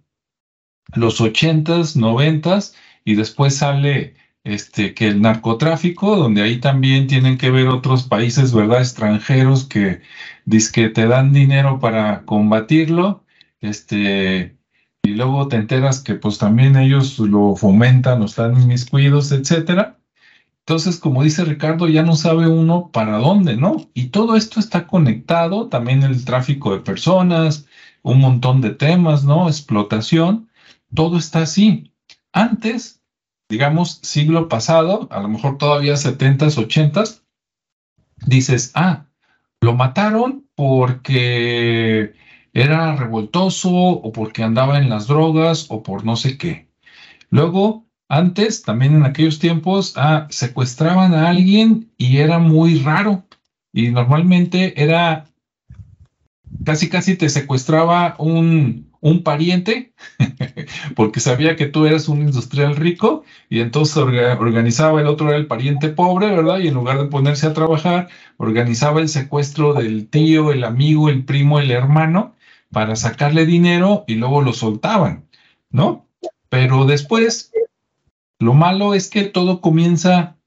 [0.95, 7.51] los ochentas, noventas, y después sale este, que el narcotráfico, donde ahí también tienen que
[7.51, 8.79] ver otros países, ¿verdad?
[8.81, 10.01] Extranjeros que,
[10.73, 13.23] que te dan dinero para combatirlo,
[13.61, 14.57] este,
[15.03, 19.99] y luego te enteras que pues también ellos lo fomentan, lo están inmiscuidos, etcétera.
[20.65, 23.89] Entonces, como dice Ricardo, ya no sabe uno para dónde, ¿no?
[23.93, 27.65] Y todo esto está conectado, también el tráfico de personas,
[28.01, 29.47] un montón de temas, ¿no?
[29.49, 30.49] Explotación,
[30.93, 31.92] todo está así.
[32.33, 33.01] Antes,
[33.49, 37.21] digamos, siglo pasado, a lo mejor todavía 70s, 80s,
[38.25, 39.05] dices, ah,
[39.61, 42.13] lo mataron porque
[42.53, 46.67] era revoltoso o porque andaba en las drogas o por no sé qué.
[47.29, 53.25] Luego, antes, también en aquellos tiempos, ah, secuestraban a alguien y era muy raro.
[53.71, 55.25] Y normalmente era,
[56.63, 59.93] casi casi te secuestraba un, un pariente,
[60.95, 65.45] porque sabía que tú eras un industrial rico, y entonces organizaba, el otro era el
[65.45, 66.59] pariente pobre, ¿verdad?
[66.59, 71.25] Y en lugar de ponerse a trabajar, organizaba el secuestro del tío, el amigo, el
[71.25, 72.33] primo, el hermano,
[72.71, 75.27] para sacarle dinero y luego lo soltaban,
[75.69, 76.07] ¿no?
[76.47, 77.51] Pero después,
[78.39, 80.37] lo malo es que todo comienza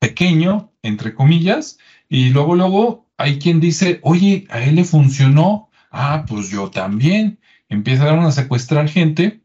[0.00, 1.78] pequeño, entre comillas,
[2.10, 7.38] y luego, luego hay quien dice, oye, a él le funcionó, ah, pues yo también.
[7.68, 9.40] Empiezan a secuestrar gente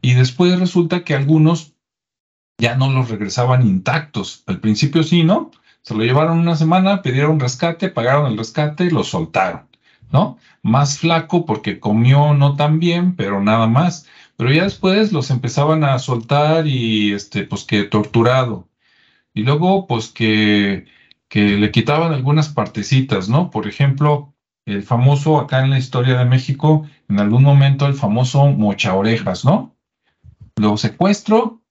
[0.00, 1.74] y después resulta que algunos
[2.58, 4.42] ya no los regresaban intactos.
[4.46, 5.50] Al principio sí, ¿no?
[5.82, 9.68] Se lo llevaron una semana, pidieron rescate, pagaron el rescate y lo soltaron,
[10.12, 10.38] ¿no?
[10.62, 14.06] Más flaco porque comió no tan bien, pero nada más.
[14.36, 18.68] Pero ya después los empezaban a soltar y, este, pues que torturado.
[19.34, 20.86] Y luego, pues que,
[21.28, 23.50] que le quitaban algunas partecitas, ¿no?
[23.50, 24.34] Por ejemplo,
[24.68, 29.44] el famoso, acá en la historia de México, en algún momento el famoso mocha orejas,
[29.44, 29.74] ¿no?
[30.56, 31.62] Lo secuestro,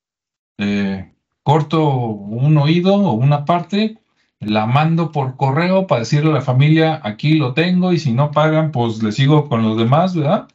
[0.58, 4.00] eh, corto un oído o una parte,
[4.40, 8.32] la mando por correo para decirle a la familia, aquí lo tengo y si no
[8.32, 10.48] pagan, pues le sigo con los demás, ¿verdad?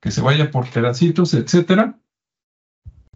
[0.00, 1.96] Que se vaya por pedacitos, etcétera,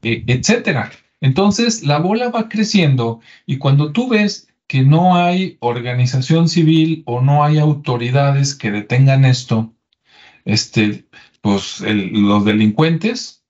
[0.03, 0.91] e, etcétera.
[1.21, 7.21] Entonces, la bola va creciendo y cuando tú ves que no hay organización civil o
[7.21, 9.75] no hay autoridades que detengan esto,
[10.45, 11.07] este,
[11.41, 13.43] pues los delincuentes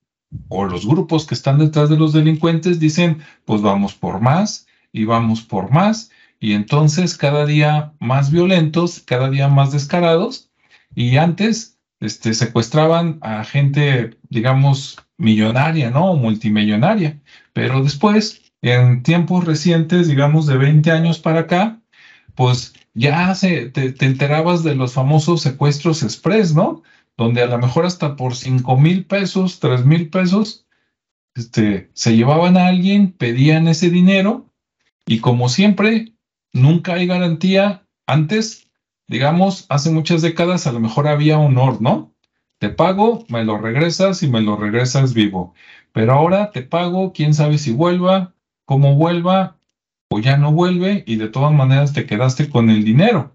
[0.48, 5.04] o los grupos que están detrás de los delincuentes dicen, pues vamos por más y
[5.04, 10.50] vamos por más, y entonces cada día más violentos, cada día más descarados,
[10.94, 16.14] y antes este, secuestraban a gente, digamos, millonaria, ¿no?
[16.14, 17.20] Multimillonaria,
[17.52, 21.80] pero después en tiempos recientes, digamos de 20 años para acá,
[22.34, 26.82] pues ya se, te, enterabas de los famosos secuestros express, ¿no?
[27.16, 30.66] Donde a lo mejor hasta por 5 mil pesos, 3 mil pesos,
[31.34, 34.48] este, se llevaban a alguien, pedían ese dinero
[35.06, 36.12] y como siempre,
[36.52, 37.86] nunca hay garantía.
[38.06, 38.70] Antes,
[39.06, 42.12] digamos, hace muchas décadas a lo mejor había honor, ¿no?
[42.58, 45.54] Te pago, me lo regresas y me lo regresas vivo.
[45.92, 48.34] Pero ahora te pago, quién sabe si vuelva,
[48.68, 49.56] cómo vuelva
[50.10, 53.34] o ya no vuelve y de todas maneras te quedaste con el dinero.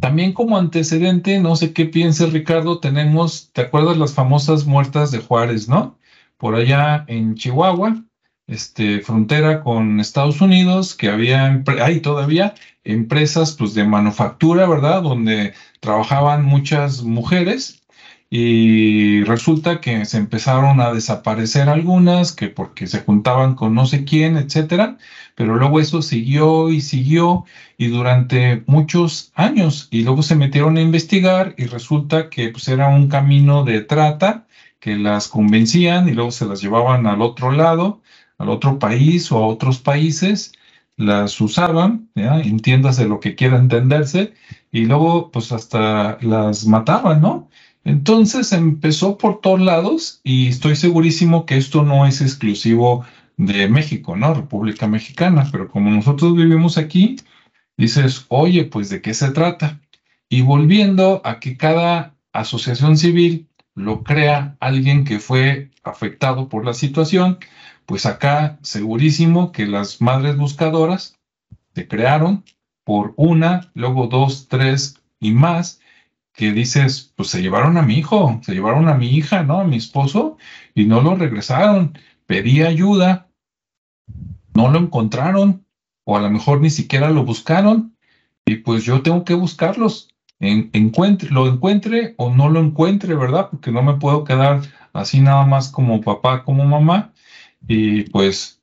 [0.00, 5.20] También como antecedente, no sé qué pienses Ricardo, tenemos, ¿te acuerdas las famosas muertas de
[5.20, 5.96] Juárez, no?
[6.38, 8.02] Por allá en Chihuahua,
[8.48, 15.02] este, frontera con Estados Unidos, que había, hay todavía empresas pues de manufactura, ¿verdad?
[15.02, 17.81] Donde trabajaban muchas mujeres
[18.34, 24.04] y resulta que se empezaron a desaparecer algunas, que porque se juntaban con no sé
[24.06, 24.96] quién, etcétera,
[25.34, 27.44] pero luego eso siguió y siguió
[27.76, 32.88] y durante muchos años y luego se metieron a investigar y resulta que pues era
[32.88, 34.46] un camino de trata
[34.80, 38.00] que las convencían y luego se las llevaban al otro lado,
[38.38, 40.52] al otro país o a otros países,
[40.96, 44.34] las usaban, entiéndase lo que quiera entenderse,
[44.70, 47.50] y luego pues hasta las mataban, ¿no?
[47.84, 53.04] Entonces empezó por todos lados y estoy segurísimo que esto no es exclusivo
[53.36, 54.34] de México, ¿no?
[54.34, 57.16] República Mexicana, pero como nosotros vivimos aquí,
[57.76, 59.80] dices, oye, pues de qué se trata.
[60.28, 66.74] Y volviendo a que cada asociación civil lo crea alguien que fue afectado por la
[66.74, 67.38] situación,
[67.86, 71.18] pues acá segurísimo que las madres buscadoras
[71.74, 72.44] se crearon
[72.84, 75.80] por una, luego dos, tres y más,
[76.32, 79.60] que dices, pues se llevaron a mi hijo, se llevaron a mi hija, ¿no?
[79.60, 80.38] A mi esposo
[80.74, 81.98] y no lo regresaron.
[82.26, 83.28] Pedí ayuda,
[84.54, 85.66] no lo encontraron
[86.04, 87.96] o a lo mejor ni siquiera lo buscaron
[88.44, 90.08] y pues yo tengo que buscarlos.
[90.40, 93.48] En, encuentre, lo encuentre o no lo encuentre, ¿verdad?
[93.50, 97.12] Porque no me puedo quedar así nada más como papá, como mamá.
[97.68, 98.60] Y pues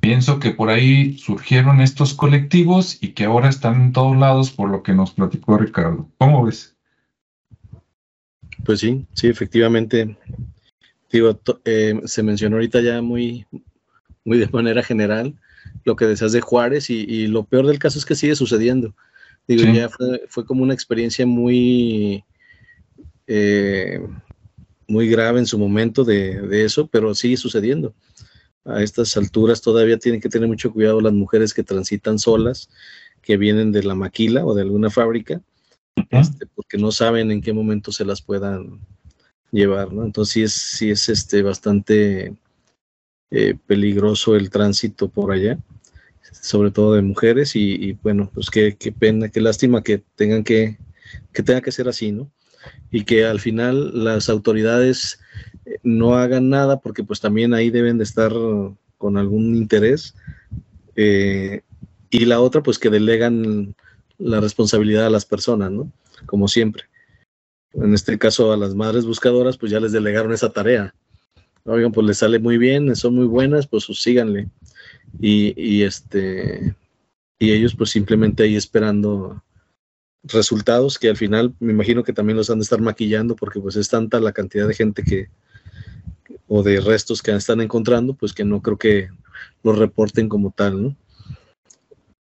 [0.00, 4.68] pienso que por ahí surgieron estos colectivos y que ahora están en todos lados por
[4.68, 6.08] lo que nos platicó Ricardo.
[6.18, 6.76] ¿Cómo ves?
[8.64, 10.16] Pues sí, sí, efectivamente.
[11.10, 13.46] Digo, eh, se mencionó ahorita ya muy,
[14.24, 15.34] muy de manera general
[15.84, 18.94] lo que deseas de Juárez y, lo peor del caso es que sigue sucediendo.
[19.48, 19.88] Digo, ya
[20.28, 22.22] fue, como una experiencia muy,
[23.26, 24.00] eh,
[24.86, 27.94] muy grave en su momento de, de, eso, pero sigue sucediendo.
[28.64, 32.68] A estas alturas todavía tienen que tener mucho cuidado las mujeres que transitan solas,
[33.22, 35.40] que vienen de la maquila o de alguna fábrica
[36.10, 38.80] este, porque no saben en qué momento se las puedan
[39.50, 40.04] llevar, ¿no?
[40.04, 42.34] Entonces sí es, sí es este, bastante
[43.30, 45.58] eh, peligroso el tránsito por allá,
[46.32, 50.78] sobre todo de mujeres, y, bueno, pues qué, qué, pena, qué lástima que tengan que,
[51.32, 52.30] que tenga que ser así, ¿no?
[52.90, 55.20] y que al final las autoridades
[55.64, 58.32] eh, no hagan nada porque pues también ahí deben de estar
[58.98, 60.14] con algún interés
[60.96, 61.62] eh,
[62.10, 63.74] y la otra pues que delegan
[64.20, 65.90] la responsabilidad a las personas, ¿no?
[66.26, 66.84] Como siempre.
[67.72, 70.94] En este caso a las madres buscadoras pues ya les delegaron esa tarea.
[71.64, 74.48] Oigan, pues les sale muy bien, son muy buenas, pues, síganle.
[75.20, 76.74] Y, y este
[77.40, 79.42] y ellos pues simplemente ahí esperando
[80.22, 83.76] resultados que al final me imagino que también los han de estar maquillando porque pues
[83.76, 85.28] es tanta la cantidad de gente que
[86.46, 89.08] o de restos que están encontrando pues que no creo que
[89.62, 90.96] los reporten como tal, ¿no?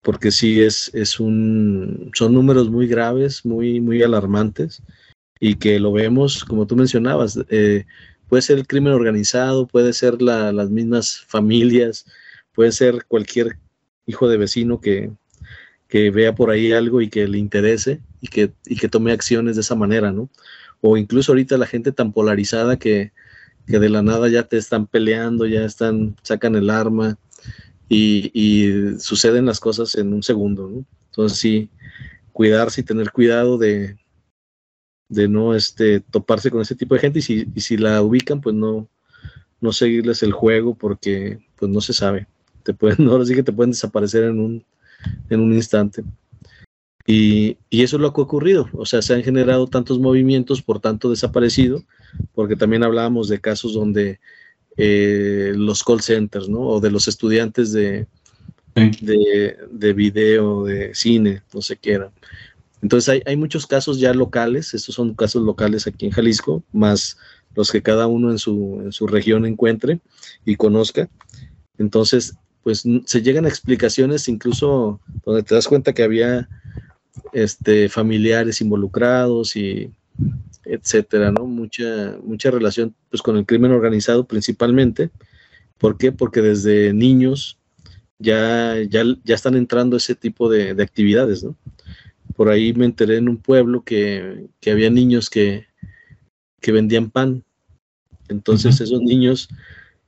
[0.02, 4.82] Porque sí es, es un, son números muy graves, muy, muy alarmantes
[5.40, 7.86] y que lo vemos, como tú mencionabas, eh,
[8.28, 12.06] puede ser el crimen organizado, puede ser las mismas familias,
[12.54, 13.58] puede ser cualquier
[14.06, 15.12] hijo de vecino que,
[15.88, 19.56] que vea por ahí algo y que le interese y que, y que tome acciones
[19.56, 20.30] de esa manera, ¿no?
[20.82, 23.12] O incluso ahorita la gente tan polarizada que,
[23.66, 27.18] que de la nada ya te están peleando, ya están, sacan el arma
[27.90, 30.86] y, y suceden las cosas en un segundo, ¿no?
[31.08, 31.70] Entonces sí,
[32.32, 33.98] cuidarse y tener cuidado de,
[35.10, 38.40] de no este, toparse con ese tipo de gente y si, y si la ubican,
[38.40, 38.88] pues no,
[39.60, 42.28] no seguirles el juego porque pues no se sabe.
[42.64, 44.66] Te pueden, ahora sí que te pueden desaparecer en un,
[45.30, 46.04] en un instante.
[47.06, 50.80] Y, eso es lo que ha ocurrido, o sea, se han generado tantos movimientos por
[50.80, 51.84] tanto desaparecido,
[52.36, 54.20] porque también hablábamos de casos donde
[54.78, 56.62] eh, los call centers, ¿no?
[56.62, 58.08] O de los estudiantes de,
[58.76, 62.12] de, de, video, de cine, no sé qué era.
[62.82, 67.18] Entonces hay, hay, muchos casos ya locales, estos son casos locales aquí en Jalisco, más
[67.56, 70.00] los que cada uno en su, en su región encuentre
[70.46, 71.10] y conozca.
[71.78, 76.48] Entonces, pues se llegan a explicaciones incluso donde te das cuenta que había
[77.34, 79.92] este, familiares involucrados y
[80.70, 81.46] etcétera, ¿no?
[81.46, 85.10] Mucha, mucha relación pues con el crimen organizado principalmente.
[85.78, 86.12] ¿Por qué?
[86.12, 87.58] Porque desde niños
[88.20, 91.56] ya, ya, ya están entrando ese tipo de, actividades, ¿no?
[92.36, 95.66] Por ahí me enteré en un pueblo que, que había niños que,
[96.62, 97.44] que vendían pan.
[98.28, 99.50] Entonces esos niños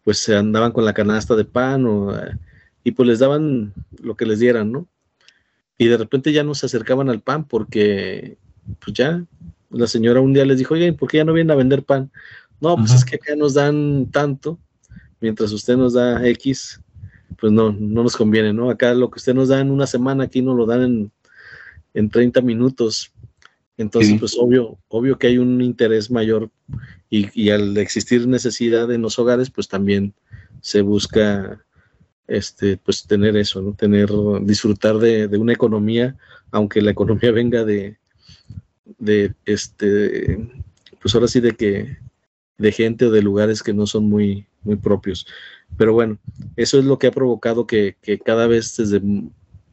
[0.04, 2.14] pues se andaban con la canasta de pan o,
[2.84, 4.88] y pues les daban lo que les dieran, ¿no?
[5.78, 8.38] Y de repente ya no se acercaban al pan porque
[8.80, 9.26] pues ya
[9.72, 12.12] la señora un día les dijo, oye, ¿por qué ya no vienen a vender pan?
[12.60, 14.60] No, pues es que acá nos dan tanto,
[15.20, 16.80] mientras usted nos da X,
[17.40, 18.70] pues no, no nos conviene, ¿no?
[18.70, 21.12] Acá lo que usted nos da en una semana, aquí nos lo dan en,
[21.94, 23.12] en 30 minutos.
[23.78, 26.52] Entonces, pues obvio, obvio que hay un interés mayor
[27.10, 30.14] y, al existir necesidad en los hogares, pues también
[30.62, 31.66] se busca
[32.28, 33.74] este, pues tener eso, ¿no?
[33.74, 34.10] Tener,
[34.44, 36.16] disfrutar de, una economía,
[36.52, 37.98] aunque la economía venga de,
[38.86, 40.50] de, este,
[41.02, 41.98] pues ahora sí de que,
[42.58, 45.26] de gente o de lugares que no son muy, muy propios.
[45.78, 46.20] Pero bueno,
[46.56, 49.02] eso es lo que ha provocado que, que cada vez desde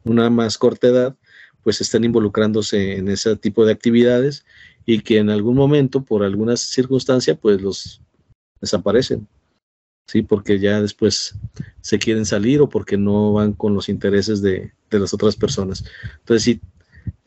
[0.03, 1.15] una más corta edad,
[1.63, 4.45] pues estén involucrándose en ese tipo de actividades
[4.85, 8.01] y que en algún momento, por alguna circunstancia, pues los
[8.59, 9.27] desaparecen.
[10.09, 10.23] ¿sí?
[10.23, 11.35] Porque ya después
[11.81, 15.83] se quieren salir o porque no van con los intereses de, las otras personas.
[16.19, 16.61] Entonces, sí,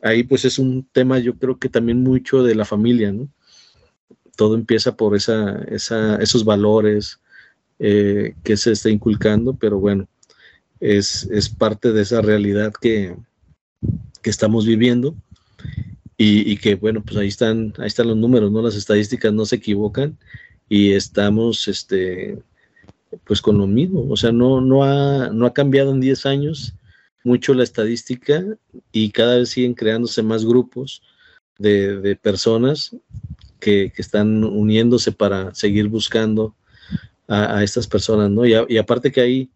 [0.01, 3.29] ahí pues es un tema, yo creo que también mucho de la familia, ¿no?
[4.35, 7.19] Todo empieza por esa, esos valores
[7.79, 10.07] eh, que se está inculcando, pero bueno,
[10.79, 13.15] es, es parte de esa realidad que,
[14.21, 15.15] que estamos viviendo
[16.17, 18.61] y, que bueno, pues ahí están, ahí están los números, ¿no?
[18.61, 20.17] Las estadísticas no se equivocan
[20.69, 22.39] y estamos, este,
[23.25, 26.75] pues con lo mismo, o sea, no, no, ha, no ha cambiado en 10 años
[27.23, 28.43] mucho la estadística
[28.91, 31.01] y cada vez siguen creándose más grupos
[31.57, 32.95] de, personas
[33.59, 36.55] que, están uniéndose para seguir buscando
[37.27, 38.45] a, estas personas, ¿no?
[38.45, 39.49] Y, y aparte que hay,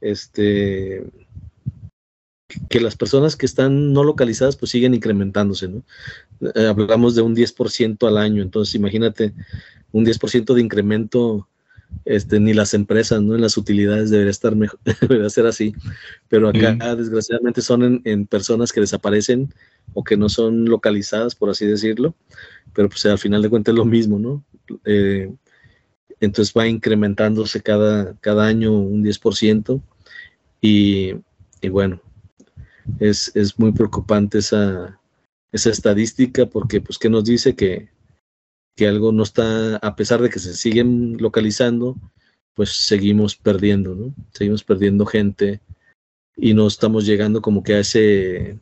[0.00, 1.04] este,
[2.68, 5.82] que las personas que están no localizadas pues siguen incrementándose, ¿no?
[6.54, 9.32] Eh, hablamos de un 10% al año, entonces imagínate
[9.92, 11.48] un 10% de incremento,
[12.04, 13.34] este, ni las empresas, ¿no?
[13.34, 15.74] En las utilidades debería estar mejor, debería ser así,
[16.28, 19.52] pero acá desgraciadamente son en, personas que desaparecen
[19.94, 22.14] o que no son localizadas, por así decirlo,
[22.74, 24.44] pero pues al final de cuentas es lo mismo, ¿no?
[24.84, 25.32] Eh,
[26.20, 29.80] entonces va incrementándose cada, cada año un 10%
[30.60, 31.14] y,
[31.60, 32.00] y bueno,
[32.98, 35.00] es, es muy preocupante esa,
[35.50, 37.54] esa estadística porque, pues, ¿qué nos dice?
[37.54, 37.91] Que,
[38.74, 41.96] que algo no está, a pesar de que se siguen localizando,
[42.54, 44.14] pues seguimos perdiendo, ¿no?
[44.32, 45.60] Seguimos perdiendo gente
[46.36, 48.58] y no estamos llegando como que a ese,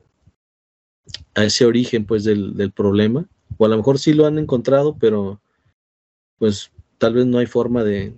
[1.34, 3.28] a ese origen, pues, del, del problema
[3.60, 5.40] o a lo mejor sí lo han encontrado, pero
[6.38, 8.16] pues tal vez no hay forma de,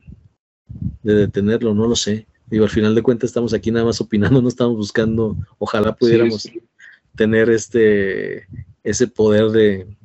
[1.03, 2.26] de detenerlo, no lo sé.
[2.47, 6.49] Digo, al final de cuentas estamos aquí nada más opinando, no estamos buscando, ojalá pudiéramos
[7.16, 8.47] tener este
[8.84, 9.97] ese poder de,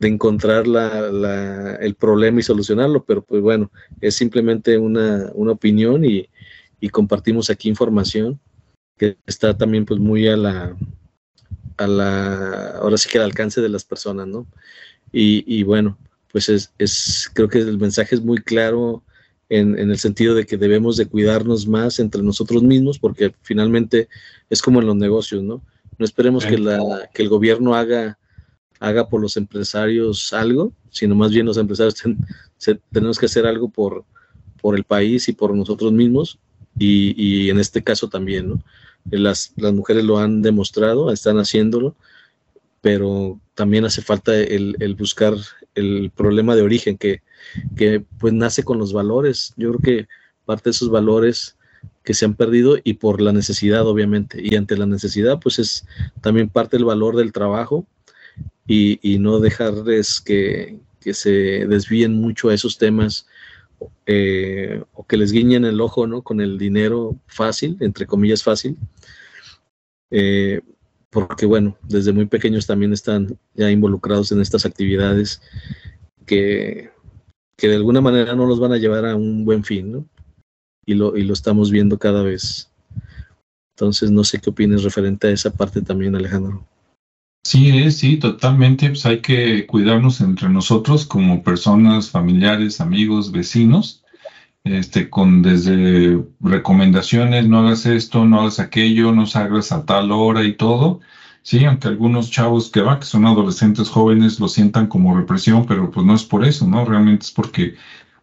[0.00, 3.70] de encontrar la, el problema y solucionarlo, pero pues bueno,
[4.00, 6.28] es simplemente una, una opinión y,
[6.80, 8.40] y, compartimos aquí información
[8.96, 10.74] que está también pues muy a la,
[11.76, 14.46] a la, ahora sí que al alcance de las personas, ¿no?
[15.12, 15.98] Y, y bueno,
[16.32, 19.02] pues es, es, creo que el mensaje es muy claro
[19.50, 24.08] en, en, el sentido de que debemos de cuidarnos más entre nosotros mismos, porque finalmente
[24.48, 25.62] es como en los negocios, ¿no?
[25.98, 28.18] No esperemos que, la, que el gobierno haga
[28.80, 32.02] haga por los empresarios algo, sino más bien los empresarios
[32.90, 34.04] tenemos que hacer algo por,
[34.60, 36.38] por el país y por nosotros mismos,
[36.78, 38.64] y, en este caso también, ¿no?
[39.10, 41.94] Las, las mujeres lo han demostrado, están haciéndolo,
[42.80, 45.34] pero también hace falta el, buscar
[45.74, 47.22] el problema de origen que,
[47.76, 49.52] que, pues nace con los valores.
[49.56, 50.08] Yo creo que
[50.46, 51.56] parte de esos valores
[52.02, 54.40] que se han perdido y por la necesidad, obviamente.
[54.42, 55.86] Y ante la necesidad, pues es
[56.22, 57.86] también parte del valor del trabajo
[58.66, 61.30] y, no dejarles que, se
[61.66, 63.26] desvíen mucho a esos temas
[64.06, 66.22] eh, o que les guiñen el ojo ¿no?
[66.22, 68.76] con el dinero fácil, entre comillas fácil,
[70.10, 70.60] eh,
[71.08, 75.42] porque bueno, desde muy pequeños también están ya involucrados en estas actividades
[76.26, 76.90] que,
[77.56, 80.04] que de alguna manera no los van a llevar a un buen fin, ¿no?
[80.86, 82.70] Y lo, y lo estamos viendo cada vez.
[83.74, 86.66] Entonces, no sé qué opinas referente a esa parte también, Alejandro.
[87.42, 88.88] Sí, sí, totalmente.
[88.88, 94.04] Pues hay que cuidarnos entre nosotros como personas, familiares, amigos, vecinos,
[94.64, 100.44] este, con desde recomendaciones, no hagas esto, no hagas aquello, no salgas a tal hora
[100.44, 101.00] y todo.
[101.42, 105.90] Sí, aunque algunos chavos que va, que son adolescentes jóvenes, lo sientan como represión, pero
[105.90, 106.84] pues no es por eso, ¿no?
[106.86, 107.76] Realmente es porque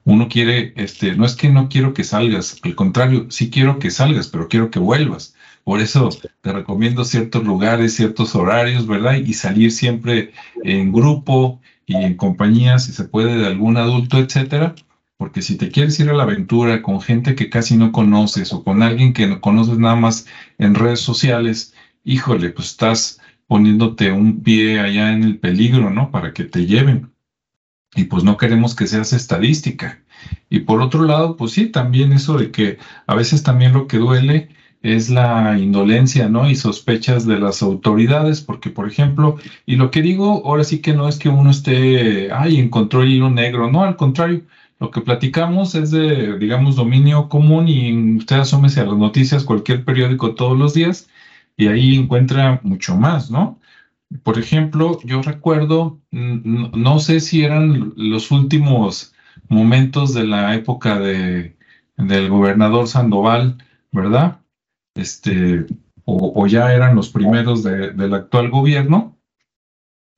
[0.06, 3.92] uno quiere, este, no es que no quiero que salgas, al contrario, sí quiero que
[3.92, 5.36] salgas, pero quiero que vuelvas.
[5.68, 6.08] Por eso
[6.40, 9.16] te recomiendo ciertos lugares, ciertos horarios, ¿verdad?
[9.16, 10.32] Y salir siempre
[10.64, 14.76] en grupo y en compañía, si se puede, de algún adulto, etcétera.
[15.18, 18.64] Porque si te quieres ir a la aventura con gente que casi no conoces o
[18.64, 20.26] con alguien que no conoces nada más
[20.58, 21.74] en redes sociales,
[22.06, 26.12] híjole, pues estás poniéndote un pie allá en el peligro, ¿no?
[26.12, 27.12] Para que te lleven.
[27.94, 30.02] Y pues no queremos que seas estadística.
[30.50, 33.98] Y por otro lado, pues sí, también eso de que a veces también lo que
[33.98, 34.56] duele
[34.88, 36.50] es la indolencia, ¿no?
[36.50, 40.94] Y sospechas de las autoridades, porque, por ejemplo, y lo que digo, ahora sí que
[40.94, 44.44] no es que uno esté, ay, encontró el hilo negro, no, al contrario,
[44.80, 49.84] lo que platicamos es de, digamos, dominio común y usted asómese a las noticias, cualquier
[49.86, 51.10] periódico todos los días,
[51.58, 53.60] y ahí encuentra mucho más, ¿no?
[54.24, 59.14] Por ejemplo, yo recuerdo, no sé si eran los últimos
[59.50, 61.58] momentos de la época de,
[61.98, 63.58] del gobernador Sandoval,
[63.92, 64.40] ¿verdad?
[64.98, 65.66] Este,
[66.06, 69.18] o, ya eran los primeros del actual gobierno,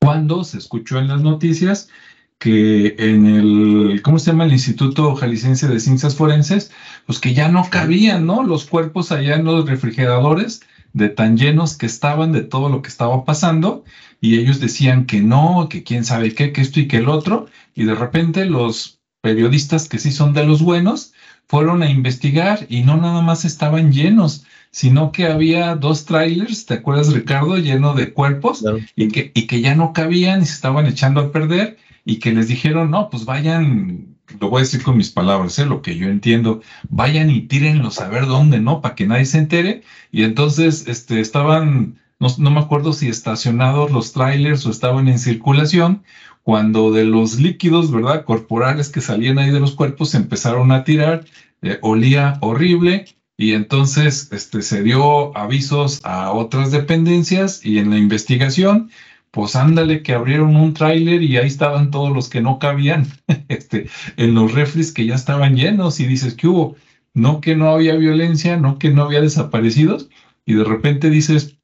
[0.02, 1.90] cuando se escuchó en las noticias
[2.38, 4.46] que en el, ¿cómo se llama?
[4.46, 6.72] El Instituto Jalisciense de Ciencias Forenses,
[7.06, 8.44] pues que ya no cabían, ¿no?
[8.44, 10.62] Los cuerpos allá en los refrigeradores,
[10.94, 13.84] de tan llenos que estaban de todo lo que estaba pasando,
[14.22, 17.48] y ellos decían que no, que quién sabe qué, que esto y que el otro,
[17.76, 21.14] y de repente los periodistas que sí son de los buenos
[21.48, 26.76] fueron a investigar y no nada más estaban llenos, sino que había dos trailers, ¿te
[26.76, 27.58] acuerdas Ricardo?
[27.58, 28.64] Lleno de cuerpos
[28.96, 32.32] y, que, y que ya no cabían y se estaban echando a perder y que
[32.32, 35.66] les dijeron, no, pues vayan, lo voy a decir con mis palabras, ¿eh?
[35.66, 38.82] lo que yo entiendo, vayan y tírenlos a ver dónde, ¿no?
[38.82, 39.84] Para que nadie se entere.
[40.12, 45.20] Y entonces este, estaban, no, no me acuerdo si estacionados los trailers o estaban en
[45.20, 46.04] circulación,
[46.44, 48.26] cuando de los líquidos, ¿verdad?
[48.26, 51.26] Corporales que salían ahí de los cuerpos se empezaron a tirar,
[51.62, 53.06] eh, olía horrible
[53.40, 58.92] y entonces este, se dio avisos a otras dependencias y en la investigación,
[59.32, 63.08] pues ándale que abrieron un tráiler y ahí estaban todos los que no cabían
[63.48, 66.76] este, en los refres que ya estaban llenos y dices, ¿qué hubo?
[67.14, 70.10] No que no había violencia, no que no había desaparecidos
[70.46, 71.56] y de repente dices,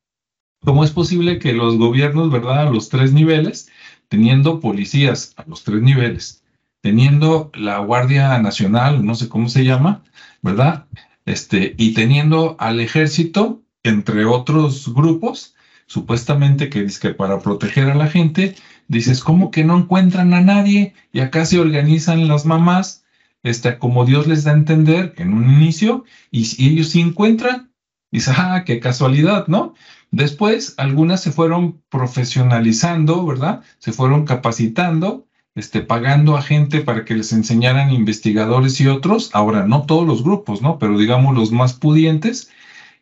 [0.62, 3.70] ¿cómo es posible que los gobiernos, verdad, a los tres niveles,
[4.08, 6.42] teniendo policías a los tres niveles,
[6.80, 10.06] teniendo la Guardia Nacional, no sé cómo se llama,
[10.42, 10.88] ¿verdad?
[11.26, 15.56] Este, y teniendo al ejército, entre otros grupos,
[15.88, 18.56] supuestamente que dice que para proteger a la gente,
[18.88, 20.94] dices, ¿cómo que no encuentran a nadie?
[21.12, 23.06] Y acá se organizan las mamás,
[23.44, 27.72] este, como Dios les da a entender en un inicio, y si ellos sí encuentran,
[28.12, 29.76] dices, ah, qué casualidad, ¿no?
[30.12, 33.64] Después, algunas se fueron profesionalizando, ¿verdad?
[33.80, 39.30] Se fueron capacitando, este, pagando a gente para que les enseñaran investigadores y otros.
[39.34, 40.80] Ahora, no todos los grupos, ¿no?
[40.80, 42.52] Pero digamos los más pudientes.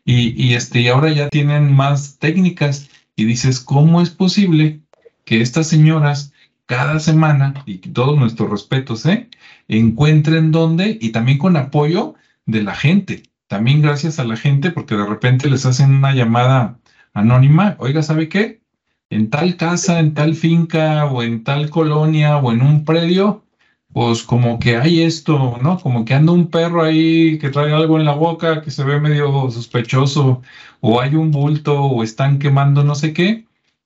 [0.04, 2.88] Y, y este, ahora ya tienen más técnicas.
[3.16, 4.80] Y dices, ¿cómo es posible
[5.24, 6.32] que estas señoras
[6.66, 9.28] cada semana, y todos nuestros respetos, ¿eh?
[9.68, 12.14] encuentren dónde y también con apoyo
[12.46, 13.22] de la gente.
[13.48, 16.80] También gracias a la gente, porque de repente les hacen una llamada
[17.12, 17.76] anónima.
[17.78, 18.63] Oiga, ¿sabe qué?
[19.10, 23.44] En tal casa, en tal finca, o en tal colonia, o en un predio,
[23.92, 25.78] pues como que hay esto, ¿no?
[25.78, 29.00] Como que anda un perro ahí que trae algo en la boca que se ve
[29.00, 30.42] medio sospechoso,
[30.80, 33.44] o hay un bulto, o están quemando no sé qué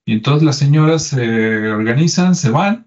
[0.08, 2.86] y entonces las señoras se organizan, se van,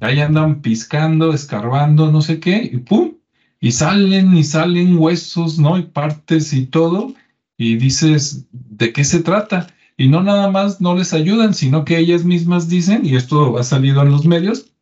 [0.00, 3.12] ahí andan piscando, escarbando, no sé qué, y pum,
[3.60, 5.78] y salen y salen huesos, ¿no?
[5.78, 7.14] Y partes y todo,
[7.56, 9.68] y dices, ¿de qué se trata?
[10.00, 13.62] Y no nada más no les ayudan, sino que ellas mismas dicen, y esto ha
[13.62, 14.72] salido en los medios,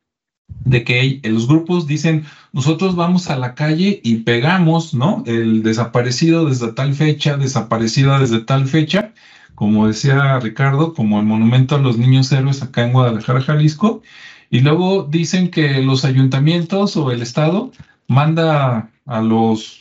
[0.64, 5.24] de que los grupos dicen, nosotros vamos a la calle y pegamos, ¿no?
[5.26, 9.12] El desaparecido desde tal fecha, desaparecida desde tal fecha,
[9.56, 14.02] como decía Ricardo, como el monumento a los niños héroes acá en Guadalajara, Jalisco.
[14.50, 17.72] Y luego dicen que los ayuntamientos o el Estado
[18.06, 19.80] manda a los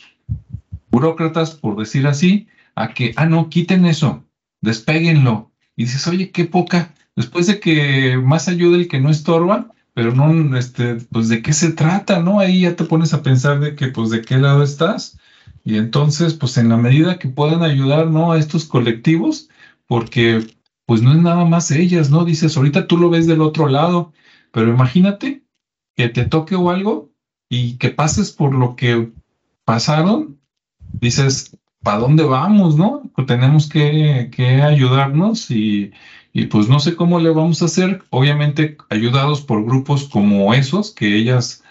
[0.90, 4.24] burócratas, por decir así, a que, ah, no, quiten eso,
[4.60, 5.52] despéguenlo.
[5.76, 10.14] Y dices, oye, qué poca, después de que más ayuda el que no estorba, pero
[10.14, 12.40] no, este, pues de qué se trata, ¿no?
[12.40, 15.18] Ahí ya te pones a pensar de que, pues, de qué lado estás.
[15.64, 18.32] Y entonces, pues, en la medida que puedan ayudar, ¿no?
[18.32, 19.48] A estos colectivos,
[19.86, 20.46] porque
[20.88, 22.24] pues no es nada más ellas, ¿no?
[22.24, 24.14] Dices, ahorita tú lo ves del otro lado,
[24.52, 25.42] pero imagínate
[25.94, 27.10] que te toque o algo
[27.50, 29.12] y que pases por lo que
[29.66, 30.40] pasaron,
[30.92, 33.10] dices, ¿para dónde vamos, no?
[33.14, 34.28] Pues tenemos que,
[34.62, 35.90] ayudarnos y,
[36.50, 41.16] pues no sé cómo le vamos a hacer, obviamente ayudados por grupos como esos que
[41.16, 41.64] ellas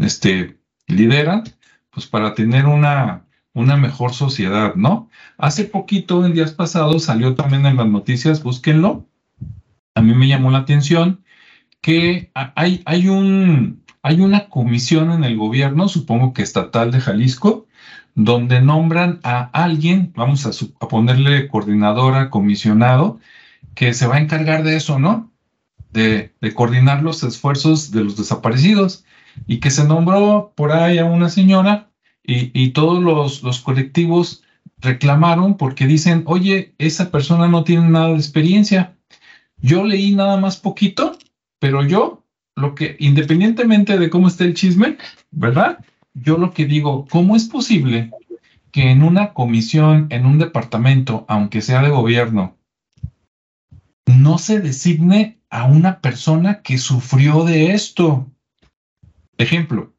[0.00, 0.58] este,
[0.88, 1.44] lideran,
[1.90, 5.08] pues para tener una, una mejor sociedad, ¿no?
[5.38, 9.06] Hace poquito, en días pasados, salió también en las noticias, búsquenlo.
[9.94, 11.22] A mí me llamó la atención
[11.80, 17.61] que hay, hay, un, hay una comisión en el gobierno, supongo que estatal de Jalisco,
[18.14, 23.20] donde nombran a alguien, vamos a, ponerle coordinadora, comisionado,
[23.74, 25.32] que se va a encargar de eso, ¿no?
[25.92, 29.04] De, coordinar los esfuerzos de los desaparecidos
[29.46, 31.90] y que se nombró por ahí a una señora
[32.24, 34.44] y, todos los, los, colectivos
[34.78, 38.94] reclamaron porque dicen, oye, esa persona no tiene nada de experiencia.
[39.58, 41.18] Yo leí nada más poquito,
[41.58, 44.98] pero yo, lo que, independientemente de cómo esté el chisme,
[45.30, 45.84] ¿verdad?
[46.14, 48.10] Yo lo que digo, ¿cómo es posible
[48.70, 52.56] que en una comisión, en un departamento, aunque sea de gobierno,
[54.06, 58.30] no se designe a una persona que sufrió de esto?
[59.38, 59.92] Ejemplo,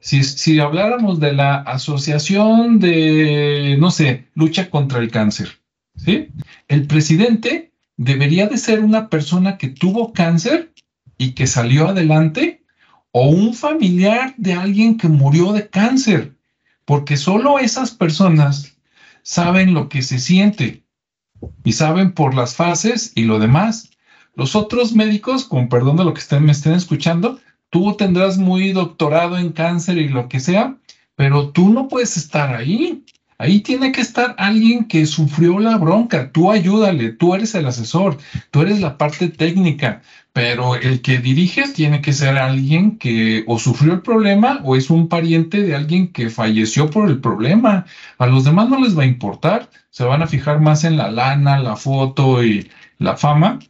[0.00, 5.58] si, habláramos de la asociación de, no sé, lucha contra el cáncer,
[5.96, 6.28] ¿sí?
[6.68, 10.72] El presidente debería de ser una persona que tuvo cáncer
[11.18, 12.64] y que salió adelante
[13.18, 16.36] o un familiar de alguien que murió de cáncer,
[16.84, 18.76] porque solo esas personas
[19.22, 20.84] saben lo que se siente
[21.64, 23.88] y saben por las fases y lo demás.
[24.34, 27.40] Los otros médicos, con perdón de lo que estén, me estén escuchando,
[27.70, 30.76] tú tendrás muy doctorado en cáncer y lo que sea,
[31.14, 33.02] pero tú no puedes estar ahí.
[33.38, 36.32] Ahí tiene que estar alguien que sufrió la bronca.
[36.32, 38.18] Tú ayúdale, tú eres el asesor,
[38.50, 40.02] tú eres la parte técnica,
[40.36, 44.90] pero el que dirige tiene que ser alguien que o sufrió el problema o es
[44.90, 47.86] un pariente de alguien que falleció por el problema.
[48.18, 51.10] A los demás no les va a importar, se van a fijar más en la
[51.10, 53.60] lana, la foto y la fama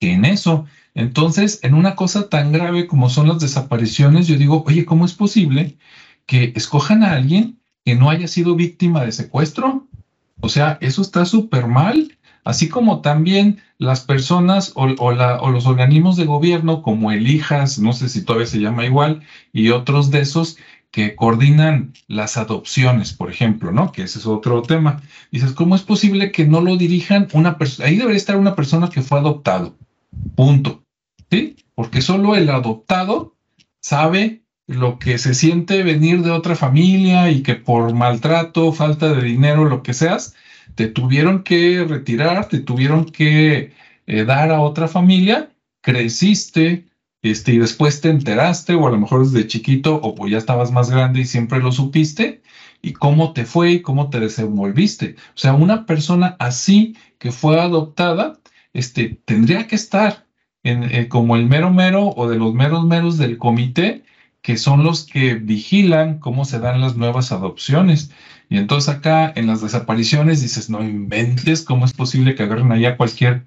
[0.00, 0.64] que en eso.
[0.94, 5.12] Entonces, en una cosa tan grave como son las desapariciones, yo digo, oye, ¿cómo es
[5.12, 5.76] posible
[6.24, 9.86] que escojan a alguien que no haya sido víctima de secuestro?
[10.40, 16.24] O sea, eso está súper mal, así como también las personas o, los organismos de
[16.24, 19.22] gobierno como Elijas, no sé si todavía se llama igual,
[19.52, 20.56] y otros de esos
[20.90, 23.92] que coordinan las adopciones, por ejemplo, ¿no?
[23.92, 25.00] Que ese es otro tema.
[25.30, 27.88] Dices, ¿cómo es posible que no lo dirijan una persona?
[27.88, 29.74] Ahí debería estar una persona que fue adoptado.
[30.36, 30.84] Punto.
[31.30, 31.56] ¿Sí?
[31.74, 33.34] Porque solo el adoptado
[33.80, 39.22] sabe lo que se siente venir de otra familia y que por maltrato, falta de
[39.22, 40.34] dinero, lo que seas,
[40.74, 43.72] te tuvieron que retirar, te tuvieron que
[44.06, 46.86] eh, dar a otra familia, creciste,
[47.22, 50.72] este, y después te enteraste, o a lo mejor desde chiquito, o pues ya estabas
[50.72, 52.42] más grande y siempre lo supiste,
[52.82, 55.16] y cómo te fue y cómo te desenvolviste.
[55.34, 58.40] O sea, una persona así que fue adoptada,
[58.72, 60.26] este, tendría que estar
[60.64, 64.04] en, eh, como el mero mero o de los meros meros del comité,
[64.42, 68.10] que son los que vigilan cómo se dan las nuevas adopciones.
[68.52, 72.98] Y entonces acá en las desapariciones dices, no inventes cómo es posible que agarren allá
[72.98, 73.46] cualquier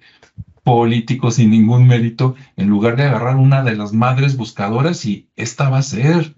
[0.64, 5.70] político sin ningún mérito, en lugar de agarrar una de las madres buscadoras y esta
[5.70, 6.34] va a ser.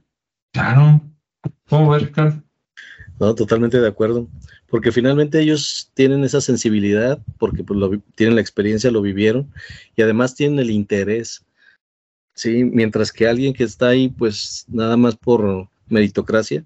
[0.52, 1.00] Claro.
[1.70, 2.44] ¿Cómo ver, Ricardo?
[3.22, 4.28] No, totalmente de acuerdo.
[4.68, 7.80] Porque finalmente ellos tienen esa sensibilidad, porque pues,
[8.16, 9.50] tienen la experiencia, lo vivieron,
[9.96, 11.46] y además tienen el interés.
[12.34, 16.66] Sí, mientras que alguien que está ahí, pues nada más por meritocracia,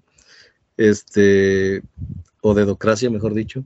[0.76, 1.82] este,
[2.40, 3.64] o dedocracia, mejor dicho,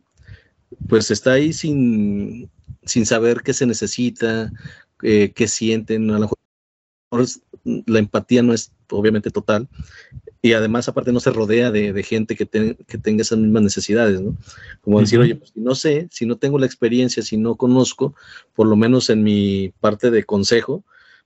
[0.89, 2.51] pues está ahí sin,
[2.85, 4.53] sin saber qué se necesita,
[5.03, 6.39] eh, qué sienten, a lo mejor
[7.87, 9.69] la empatía no es obviamente total,
[10.43, 14.37] y además aparte no se rodea de, gente que, que, tenga esas mismas necesidades, ¿no?
[14.81, 18.15] Como decir, oye, pues si no sé, si no tengo la experiencia, si no conozco,
[18.55, 20.85] por lo menos en mi parte de consejo,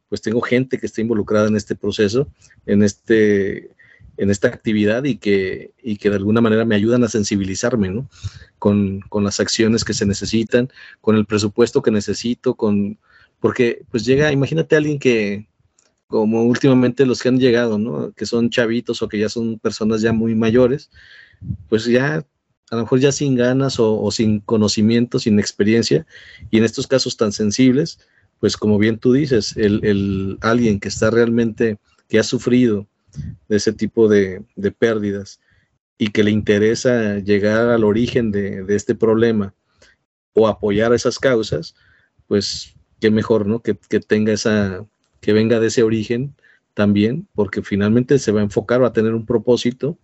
[0.09, 2.29] pues tengo gente que está involucrada en este proceso,
[2.65, 3.71] en este
[4.21, 8.07] en esta actividad y que, y que de alguna manera me ayudan a sensibilizarme, ¿no?
[8.59, 10.69] Con, con, las acciones que se necesitan,
[11.01, 12.99] con el presupuesto que necesito, con,
[13.41, 15.49] porque pues llega, imagínate a alguien que,
[16.07, 18.13] como últimamente los que han llegado, ¿no?
[18.13, 20.91] Que son chavitos o que ya son personas ya muy mayores,
[21.71, 22.27] pues ya
[22.71, 26.07] a lo mejor ya sin ganas o, sin conocimiento, sin experiencia,
[26.51, 28.01] y en estos casos tan sensibles,
[28.39, 32.87] pues como bien tú dices, el, el alguien que está realmente, que ha sufrido,
[33.49, 34.45] de ese tipo de,
[34.79, 35.41] pérdidas
[35.99, 39.55] y que le interesa llegar al origen de, este problema
[40.33, 41.75] o apoyar esas causas,
[42.27, 43.61] pues qué mejor, ¿no?
[43.61, 44.87] Que, tenga esa,
[45.21, 46.35] que venga de ese origen
[46.75, 49.99] también, porque finalmente se va a enfocar, va a tener un propósito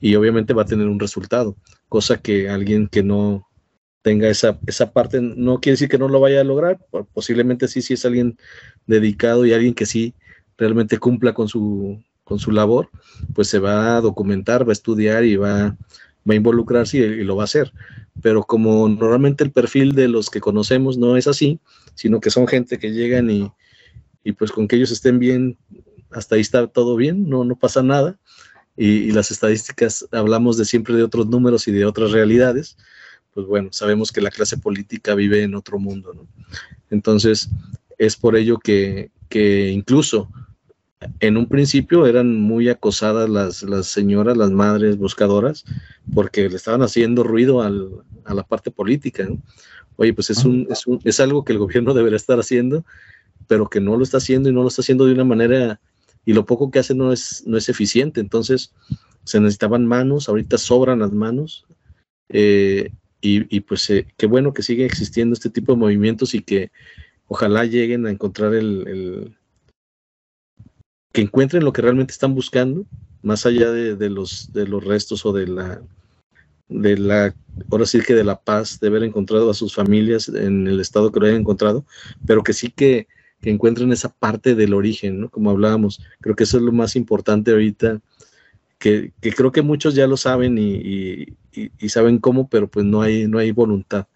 [0.00, 1.56] y obviamente va a tener un resultado,
[1.88, 3.46] cosa que alguien que no
[4.02, 6.78] tenga esa, esa parte, no quiere decir que no lo vaya a lograr,
[7.12, 8.38] posiblemente sí, si es alguien
[8.86, 10.14] dedicado y alguien que sí
[10.56, 12.90] realmente cumpla con su, con su labor,
[13.34, 15.76] pues se va a documentar, va a estudiar y va,
[16.28, 17.72] a involucrarse y, lo va a hacer.
[18.20, 21.60] Pero como normalmente el perfil de los que conocemos no es así,
[21.94, 23.52] sino que son gente que llegan y,
[24.32, 25.56] pues con que ellos estén bien,
[26.10, 28.18] hasta ahí está todo bien, no, no pasa nada.
[28.76, 32.76] Y, las estadísticas hablamos de siempre de otros números y de otras realidades,
[33.34, 36.26] pues bueno, sabemos que la clase política vive en otro mundo.
[36.90, 37.50] Entonces,
[37.98, 40.28] es por ello que, que incluso
[41.20, 45.64] en un principio eran muy acosadas las, las señoras, las madres buscadoras,
[46.14, 47.90] porque le estaban haciendo ruido al,
[48.24, 49.28] a la parte política.
[49.96, 52.84] Oye, pues es, un, es, un, es algo que el gobierno debería estar haciendo,
[53.46, 55.80] pero que no lo está haciendo y no lo está haciendo de una manera,
[56.24, 58.20] y lo poco que hace no es, no es eficiente.
[58.20, 58.72] Entonces,
[59.24, 61.66] se necesitaban manos, ahorita sobran las manos,
[62.28, 62.90] eh,
[63.20, 66.70] y, y, pues eh, qué bueno que sigue existiendo este tipo de movimientos y que
[67.28, 69.36] ojalá lleguen a encontrar el
[71.16, 72.84] que encuentren lo que realmente están buscando,
[73.22, 75.80] más allá de, los, de los restos o de la,
[76.68, 77.34] de la,
[77.70, 81.10] ahora sí que de la paz, de haber encontrado a sus familias en el estado
[81.10, 81.86] que lo hayan encontrado,
[82.26, 83.08] pero que sí que,
[83.40, 85.30] encuentren esa parte del origen, ¿no?
[85.30, 88.00] Como hablábamos, creo que eso es lo más importante ahorita,
[88.78, 93.26] que, creo que muchos ya lo saben y, y, saben cómo, pero pues no hay,
[93.26, 94.06] no hay voluntad.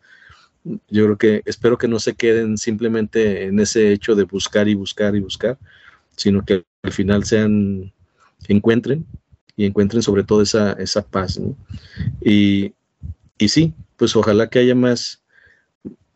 [0.65, 4.75] Yo creo que espero que no se queden simplemente en ese hecho de buscar y
[4.75, 5.59] buscar y buscar,
[6.17, 7.93] sino que al final sean,
[8.49, 9.07] encuentren
[9.57, 11.41] y encuentren sobre todo esa, esa paz.
[12.21, 12.73] Y,
[13.39, 15.23] y, sí, pues ojalá que haya más,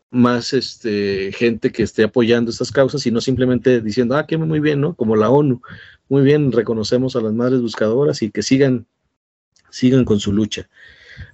[0.09, 4.59] más este, gente que esté apoyando estas causas y no simplemente diciendo, ah, que muy
[4.59, 4.95] bien, ¿no?
[4.95, 5.61] Como la ONU,
[6.09, 8.87] muy bien, reconocemos a las madres buscadoras y que sigan,
[9.69, 10.69] sigan con su lucha.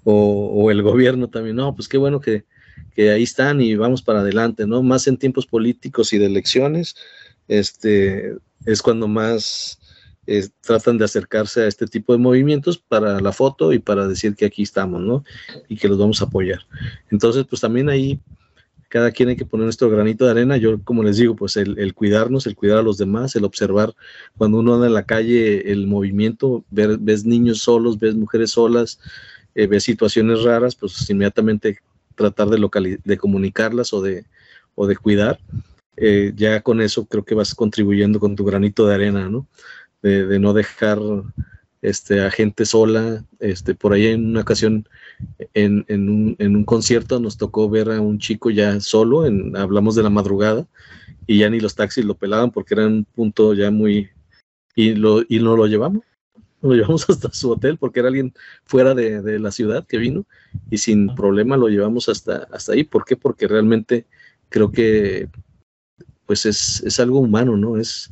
[0.04, 2.46] O, o el gobierno también, no, pues qué bueno que,
[2.94, 4.84] que ahí están y vamos para adelante, ¿no?
[4.84, 6.96] Más en tiempos políticos y de elecciones,
[7.52, 9.78] este, es cuando más
[10.62, 14.46] tratan de acercarse a este tipo de movimientos para la foto y para decir que
[14.46, 15.26] aquí estamos, ¿no?
[15.68, 16.60] Y que los vamos a apoyar.
[17.10, 18.22] Entonces, pues también ahí
[18.88, 20.56] cada quien hay que poner nuestro granito de arena.
[20.56, 23.94] Yo, como les digo, pues el, cuidarnos, el cuidar a los demás, el observar
[24.38, 29.00] cuando uno anda en la calle el movimiento, ver, ves niños solos, ves mujeres solas,
[29.56, 31.80] eh, ves situaciones raras, pues inmediatamente
[32.16, 34.26] tratar de, de comunicarlas o de,
[34.76, 35.40] o de cuidar
[36.04, 39.46] eh, ya con eso creo que vas contribuyendo con tu granito de arena, ¿no?
[40.02, 40.98] De, no dejar
[41.84, 43.24] este, a gente sola.
[43.40, 44.90] Este, por ahí en una ocasión,
[45.54, 50.10] en, un, concierto, nos tocó ver a un chico ya solo, en, hablamos de la
[50.10, 50.66] madrugada,
[51.28, 54.10] y ya ni los taxis lo pelaban porque era un punto ya muy...
[54.76, 56.04] Y, lo, y no lo llevamos.
[56.64, 58.34] lo llevamos hasta su hotel porque era alguien
[58.66, 60.26] fuera de, la ciudad que vino
[60.72, 62.84] y sin problema lo llevamos hasta, hasta ahí.
[62.84, 63.16] ¿Por qué?
[63.18, 64.08] Porque realmente
[64.50, 65.30] creo que
[66.32, 67.78] pues es, es algo humano, ¿no?
[67.78, 68.10] Es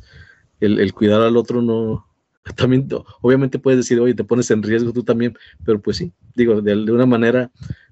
[0.60, 2.06] el, cuidar al otro no...
[2.54, 2.86] También,
[3.22, 6.74] obviamente puedes decir, oye, te pones en riesgo tú también, pero pues sí, digo, de,
[6.92, 7.50] una manera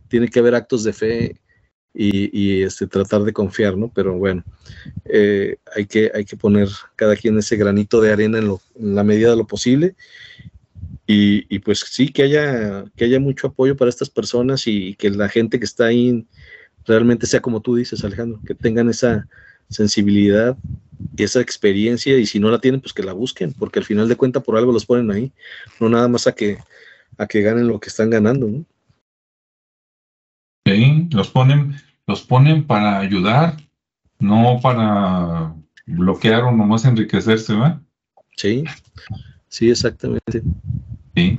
[0.09, 1.41] tiene que haber actos de fe
[1.95, 3.91] y, este, tratar de confiar, ¿no?
[3.91, 4.45] Pero bueno,
[5.07, 8.55] eh, hay, que, hay que poner cada quien ese granito de arena en,
[8.95, 9.97] la medida de lo posible.
[11.07, 15.31] Y, pues sí, que haya, que haya mucho apoyo para estas personas y, que la
[15.31, 16.27] gente que está ahí
[16.85, 19.27] realmente sea como tú dices, Alejandro, que tengan esa
[19.69, 20.57] sensibilidad
[21.17, 24.09] y esa experiencia y si no la tienen, pues que la busquen, porque al final
[24.09, 25.33] de cuentas por algo los ponen ahí,
[25.81, 26.59] no nada más a que,
[27.17, 28.65] a que ganen lo que están ganando, ¿no?
[30.67, 31.77] Sí, los ponen
[32.09, 33.57] los ponen para ayudar,
[34.19, 35.55] no para
[35.87, 37.81] bloquear o nomás enriquecerse, ¿verdad?
[38.35, 38.65] Sí,
[39.49, 40.43] sí, exactamente.
[41.15, 41.39] Sí.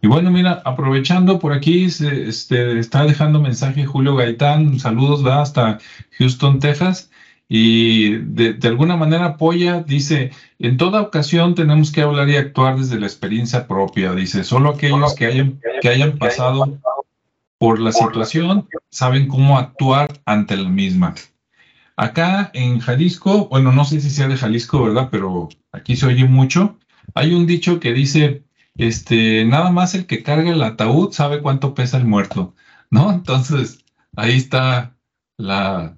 [0.00, 5.42] Y bueno, mira, aprovechando por aquí, se, este, está dejando mensaje Julio Gaitán, saludos, va
[5.42, 5.78] hasta
[6.18, 7.10] Houston, Texas,
[7.48, 12.98] y de, alguna manera apoya, dice, en toda ocasión tenemos que hablar y actuar desde
[12.98, 16.78] la experiencia propia, dice, solo aquellos que hayan, que hayan pasado
[17.58, 21.14] por la situación, saben cómo actuar ante la misma.
[21.96, 25.08] Acá en Jalisco, bueno, no sé si sea de Jalisco, ¿verdad?
[25.10, 26.78] Pero aquí se oye mucho.
[27.14, 28.44] Hay un dicho que dice,
[28.76, 32.54] este, nada más el que carga el ataúd sabe cuánto pesa el muerto,
[32.90, 33.10] ¿no?
[33.10, 33.84] Entonces,
[34.14, 34.94] ahí está
[35.38, 35.96] la,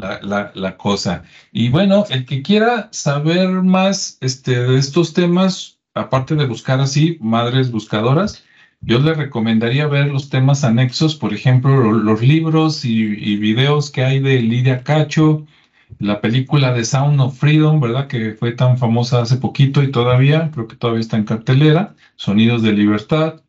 [0.00, 1.24] la, la, cosa.
[1.52, 7.18] Y bueno, el que quiera saber más este, de estos temas, aparte de buscar así,
[7.20, 8.44] madres buscadoras,
[8.80, 14.20] yo le recomendaría ver los temas anexos, por ejemplo, los libros y, videos que hay
[14.20, 15.46] de Lidia Cacho,
[15.98, 18.06] la película de Sound of Freedom, ¿verdad?
[18.08, 22.62] Que fue tan famosa hace poquito y todavía, creo que todavía está en cartelera, Sonidos
[22.62, 23.42] de Libertad,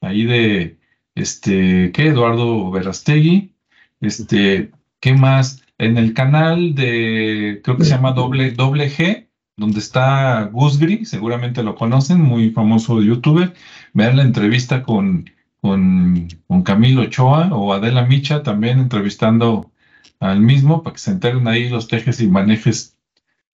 [0.00, 0.78] ahí de,
[1.14, 2.08] este, ¿qué?
[2.08, 3.54] Eduardo Verastegui,
[4.00, 4.70] este,
[5.00, 5.63] ¿qué más?
[5.78, 11.62] En el canal de, creo que se llama Doble, Doble G, donde está Gusgri, seguramente
[11.62, 13.54] lo conocen, muy famoso youtuber.
[13.92, 19.72] Vean la entrevista con, con, con, Camilo Ochoa o Adela Micha también entrevistando
[20.20, 22.96] al mismo para que se enteren ahí los tejes y manejes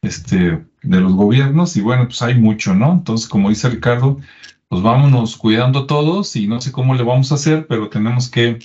[0.03, 1.77] este, de los gobiernos.
[1.77, 2.93] Y bueno, pues hay mucho, ¿no?
[2.93, 4.19] Entonces, como dice Ricardo,
[4.69, 8.59] pues vámonos cuidando todos y no sé cómo le vamos a hacer, pero tenemos que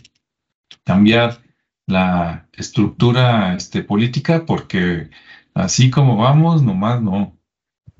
[0.83, 1.41] cambiar
[1.87, 5.09] la estructura este, política porque
[5.53, 7.37] así como vamos, nomás no.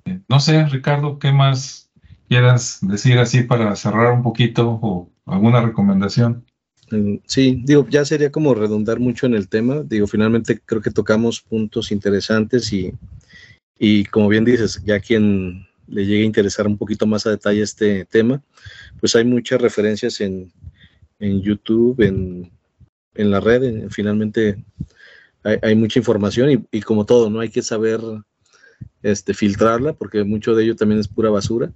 [0.06, 1.92] Eh, no sé, Ricardo, ¿qué más
[2.28, 6.46] quieras decir así para cerrar un poquito o alguna recomendación?
[6.92, 9.84] Mm, sí, digo, ya sería como redundar mucho en el tema.
[9.84, 12.94] Digo, finalmente creo que tocamos puntos interesantes y,
[13.78, 17.62] y como bien dices, ya quien le llegue a interesar un poquito más a detalle
[17.62, 18.42] este tema,
[19.00, 20.52] pues hay muchas referencias en,
[21.20, 22.52] en YouTube, en,
[23.16, 24.64] en la red, finalmente
[25.44, 27.40] hay, mucha información y, como todo, ¿no?
[27.40, 28.02] Hay que saber
[29.04, 31.72] este, filtrarla porque mucho de ello también es pura basura.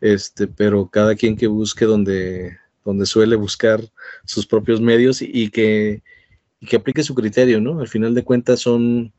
[0.00, 3.80] Este, pero cada quien que busque donde, donde suele buscar
[4.24, 6.02] sus propios medios y, que,
[6.60, 7.80] que aplique su criterio, ¿no?
[7.80, 9.12] Al final de cuentas son,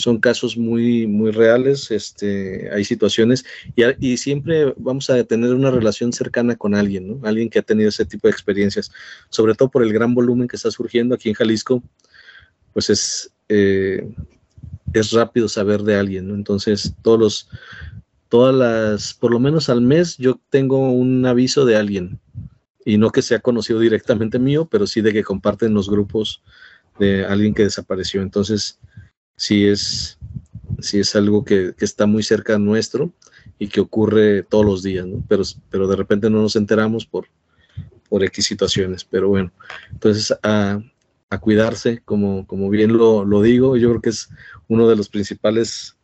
[0.00, 3.44] son casos muy, muy reales, este, hay situaciones
[3.76, 7.20] y, y, siempre vamos a tener una relación cercana con alguien, ¿no?
[7.26, 8.90] Alguien que ha tenido ese tipo de experiencias,
[9.28, 11.82] sobre todo por el gran volumen que está surgiendo aquí en Jalisco
[12.72, 14.08] pues es, eh,
[14.92, 16.34] es rápido saber de alguien, ¿no?
[16.34, 17.48] Entonces, todos los,
[18.28, 22.20] todas las, por lo menos al mes, yo tengo un aviso de alguien.
[22.84, 26.42] Y no que sea conocido directamente mío, pero sí de que comparten los grupos
[26.98, 28.22] de alguien que desapareció.
[28.22, 28.78] Entonces,
[29.40, 30.18] sí es,
[30.80, 33.10] sí es algo que, está muy cerca nuestro
[33.58, 35.24] y que ocurre todos los días, ¿no?
[35.28, 37.26] Pero, pero de repente no nos enteramos por,
[38.10, 39.02] por X situaciones.
[39.02, 39.50] Pero bueno,
[39.90, 40.82] entonces a,
[41.30, 43.78] a cuidarse, como, como bien lo, lo, digo.
[43.78, 44.28] Yo creo que es
[44.68, 45.96] uno de los principales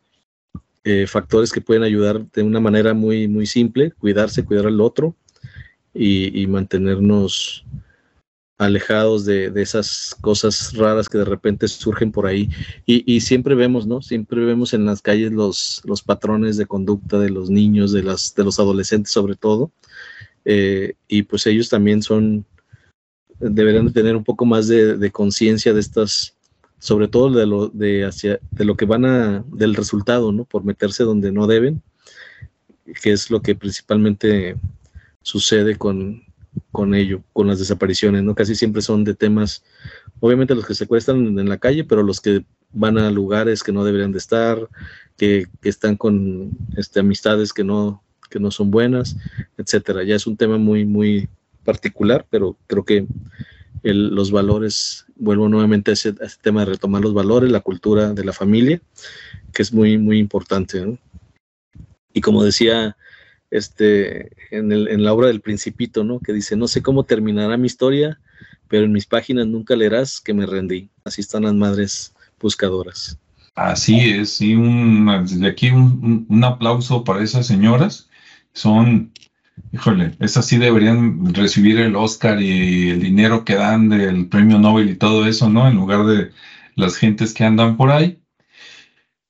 [0.84, 5.14] eh, factores que pueden ayudar de una manera muy, muy simple, cuidarse, cuidar al otro
[5.92, 7.66] y, mantenernos
[8.58, 12.48] alejados de, de, esas cosas raras que de repente surgen por ahí.
[12.86, 14.00] Y, y, siempre vemos, ¿no?
[14.00, 18.34] Siempre vemos en las calles los, los patrones de conducta de los niños, de, las,
[18.34, 19.70] de los adolescentes sobre todo.
[20.44, 22.46] Eh, y pues ellos también son
[23.38, 26.36] deberían tener un poco más de, conciencia de estas,
[26.78, 30.44] sobre todo de lo, de, hacia, de lo que van a, del resultado, ¿no?
[30.44, 31.82] Por meterse donde no deben,
[33.02, 34.56] que es lo que principalmente
[35.22, 36.22] sucede con,
[36.76, 38.34] con ello, con las desapariciones, ¿no?
[38.34, 39.64] Casi siempre son de temas,
[40.20, 43.72] obviamente los que se secuestran en la calle, pero los que van a lugares que
[43.72, 44.58] no deberían de estar,
[45.16, 49.16] que, que están con este, amistades que no, que no son buenas,
[49.56, 50.04] etcétera.
[50.04, 51.30] Ya es un tema muy, muy
[51.64, 53.06] particular, pero creo que
[53.82, 56.12] los valores, vuelvo nuevamente a ese,
[56.42, 58.82] tema de retomar los valores, la cultura de la familia,
[59.54, 60.98] que es muy, muy importante.
[62.12, 62.98] Y como decía
[63.50, 66.20] este, en, el, en la obra del Principito, ¿no?
[66.20, 68.20] que dice, no sé cómo terminará mi historia,
[68.68, 70.90] pero en mis páginas nunca leerás que me rendí.
[71.04, 73.18] Así están las madres buscadoras.
[73.54, 78.10] Así es, y un, desde aquí un, un, aplauso para esas señoras.
[78.52, 79.12] Son,
[79.72, 84.90] híjole, esas sí deberían recibir el Oscar y el dinero que dan del premio Nobel
[84.90, 85.66] y todo eso, ¿no?
[85.66, 86.32] En lugar de
[86.74, 88.20] las gentes que andan por ahí.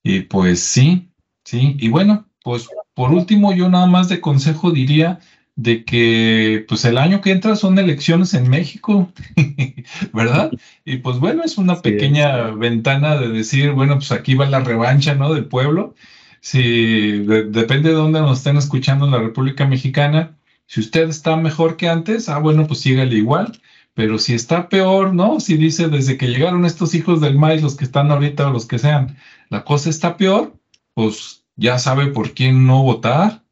[0.03, 1.13] Y pues sí,
[1.45, 1.77] sí.
[1.79, 5.21] Y bueno, pues por último, yo nada más de consejo diría
[5.55, 9.13] de que pues el año que entra son elecciones en México,
[10.15, 10.51] ¿verdad?
[10.87, 15.15] Y pues bueno, es una pequeña ventana de decir, bueno, pues aquí va la revancha,
[15.15, 15.35] ¿no?
[15.35, 15.95] Del pueblo.
[16.41, 21.77] Si depende de dónde nos estén escuchando en la República Mexicana, si usted está mejor
[21.77, 23.61] que antes, ah, bueno, pues sígale igual.
[23.93, 25.39] Pero si está peor, ¿no?
[25.41, 28.67] Si dice desde que llegaron estos hijos del maíz, los que están ahorita o los
[28.67, 29.19] que sean,
[29.51, 30.55] la cosa está peor,
[30.95, 33.47] pues ya sabe por quién no votar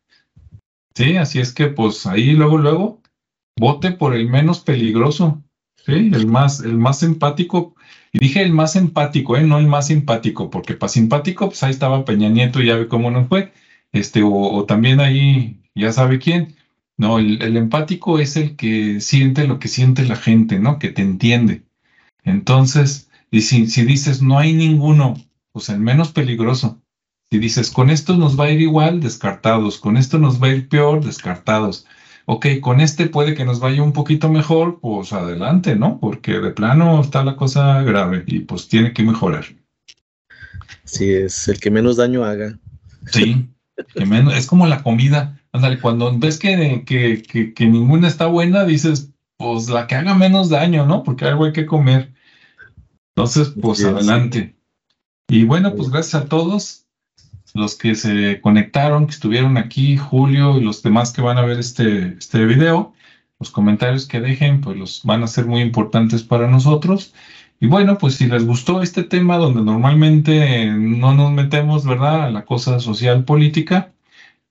[0.94, 3.02] Sí, así es que pues ahí luego, luego,
[3.58, 5.42] vote por el menos peligroso,
[5.84, 5.92] ¿sí?
[5.92, 7.74] El más, el más empático.
[8.12, 9.42] Y dije el más empático, ¿eh?
[9.42, 12.86] No el más simpático, porque para simpático, pues ahí estaba Peña Nieto y ya ve
[12.88, 13.52] cómo no fue.
[13.92, 16.56] Este, o, también ahí, ya sabe quién.
[16.96, 20.78] No, el, el, empático es el que siente lo que siente la gente, ¿no?
[20.78, 21.64] Que te entiende.
[22.24, 25.14] Entonces, y si, si dices no hay ninguno,
[25.52, 26.83] pues el menos peligroso.
[27.34, 30.50] Si dices, con esto nos va a ir igual, descartados, con esto nos va a
[30.50, 31.84] ir peor, descartados.
[32.26, 35.98] Ok, con este puede que nos vaya un poquito mejor, pues adelante, ¿no?
[35.98, 39.46] Porque de plano está la cosa grave y pues tiene que mejorar.
[40.84, 42.56] Sí, es el que menos daño haga.
[43.06, 43.48] Sí,
[43.92, 45.40] que menos, es como la comida.
[45.50, 50.50] Ándale, cuando ves que, que, que, ninguna está buena, dices, pues la que haga menos
[50.50, 51.02] daño, ¿no?
[51.02, 52.14] Porque algo hay que comer.
[53.16, 54.54] Entonces, pues adelante.
[55.26, 56.83] Y bueno, pues gracias a todos
[57.54, 61.58] los que se conectaron, que estuvieron aquí, Julio y los demás que van a ver
[61.58, 62.92] este, este video.
[63.38, 67.14] Los comentarios que dejen, pues los van a ser muy importantes para nosotros.
[67.60, 72.24] Y bueno, pues si les gustó este tema donde normalmente no nos metemos, ¿verdad?
[72.24, 73.92] A la cosa social política,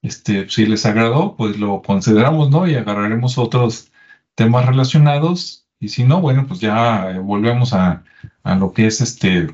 [0.01, 2.68] este, si les agradó, pues lo consideramos, ¿no?
[2.68, 3.91] Y agarraremos otros
[4.36, 5.68] temas relacionados.
[5.80, 8.04] Y si no, bueno, pues ya volvemos a,
[8.43, 9.47] a lo que es este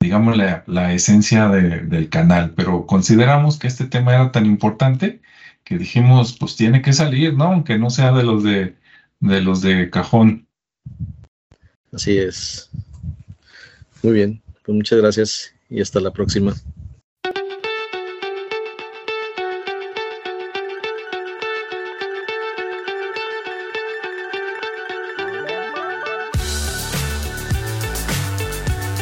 [0.00, 5.20] digamos, la, esencia del canal, pero consideramos que este tema era tan importante
[5.62, 7.44] que dijimos, pues tiene que salir, ¿no?
[7.44, 8.74] Aunque no sea de los de,
[9.20, 10.48] de los de cajón.
[11.92, 12.70] Así es.
[14.02, 16.54] Muy bien, pues muchas gracias y hasta la próxima.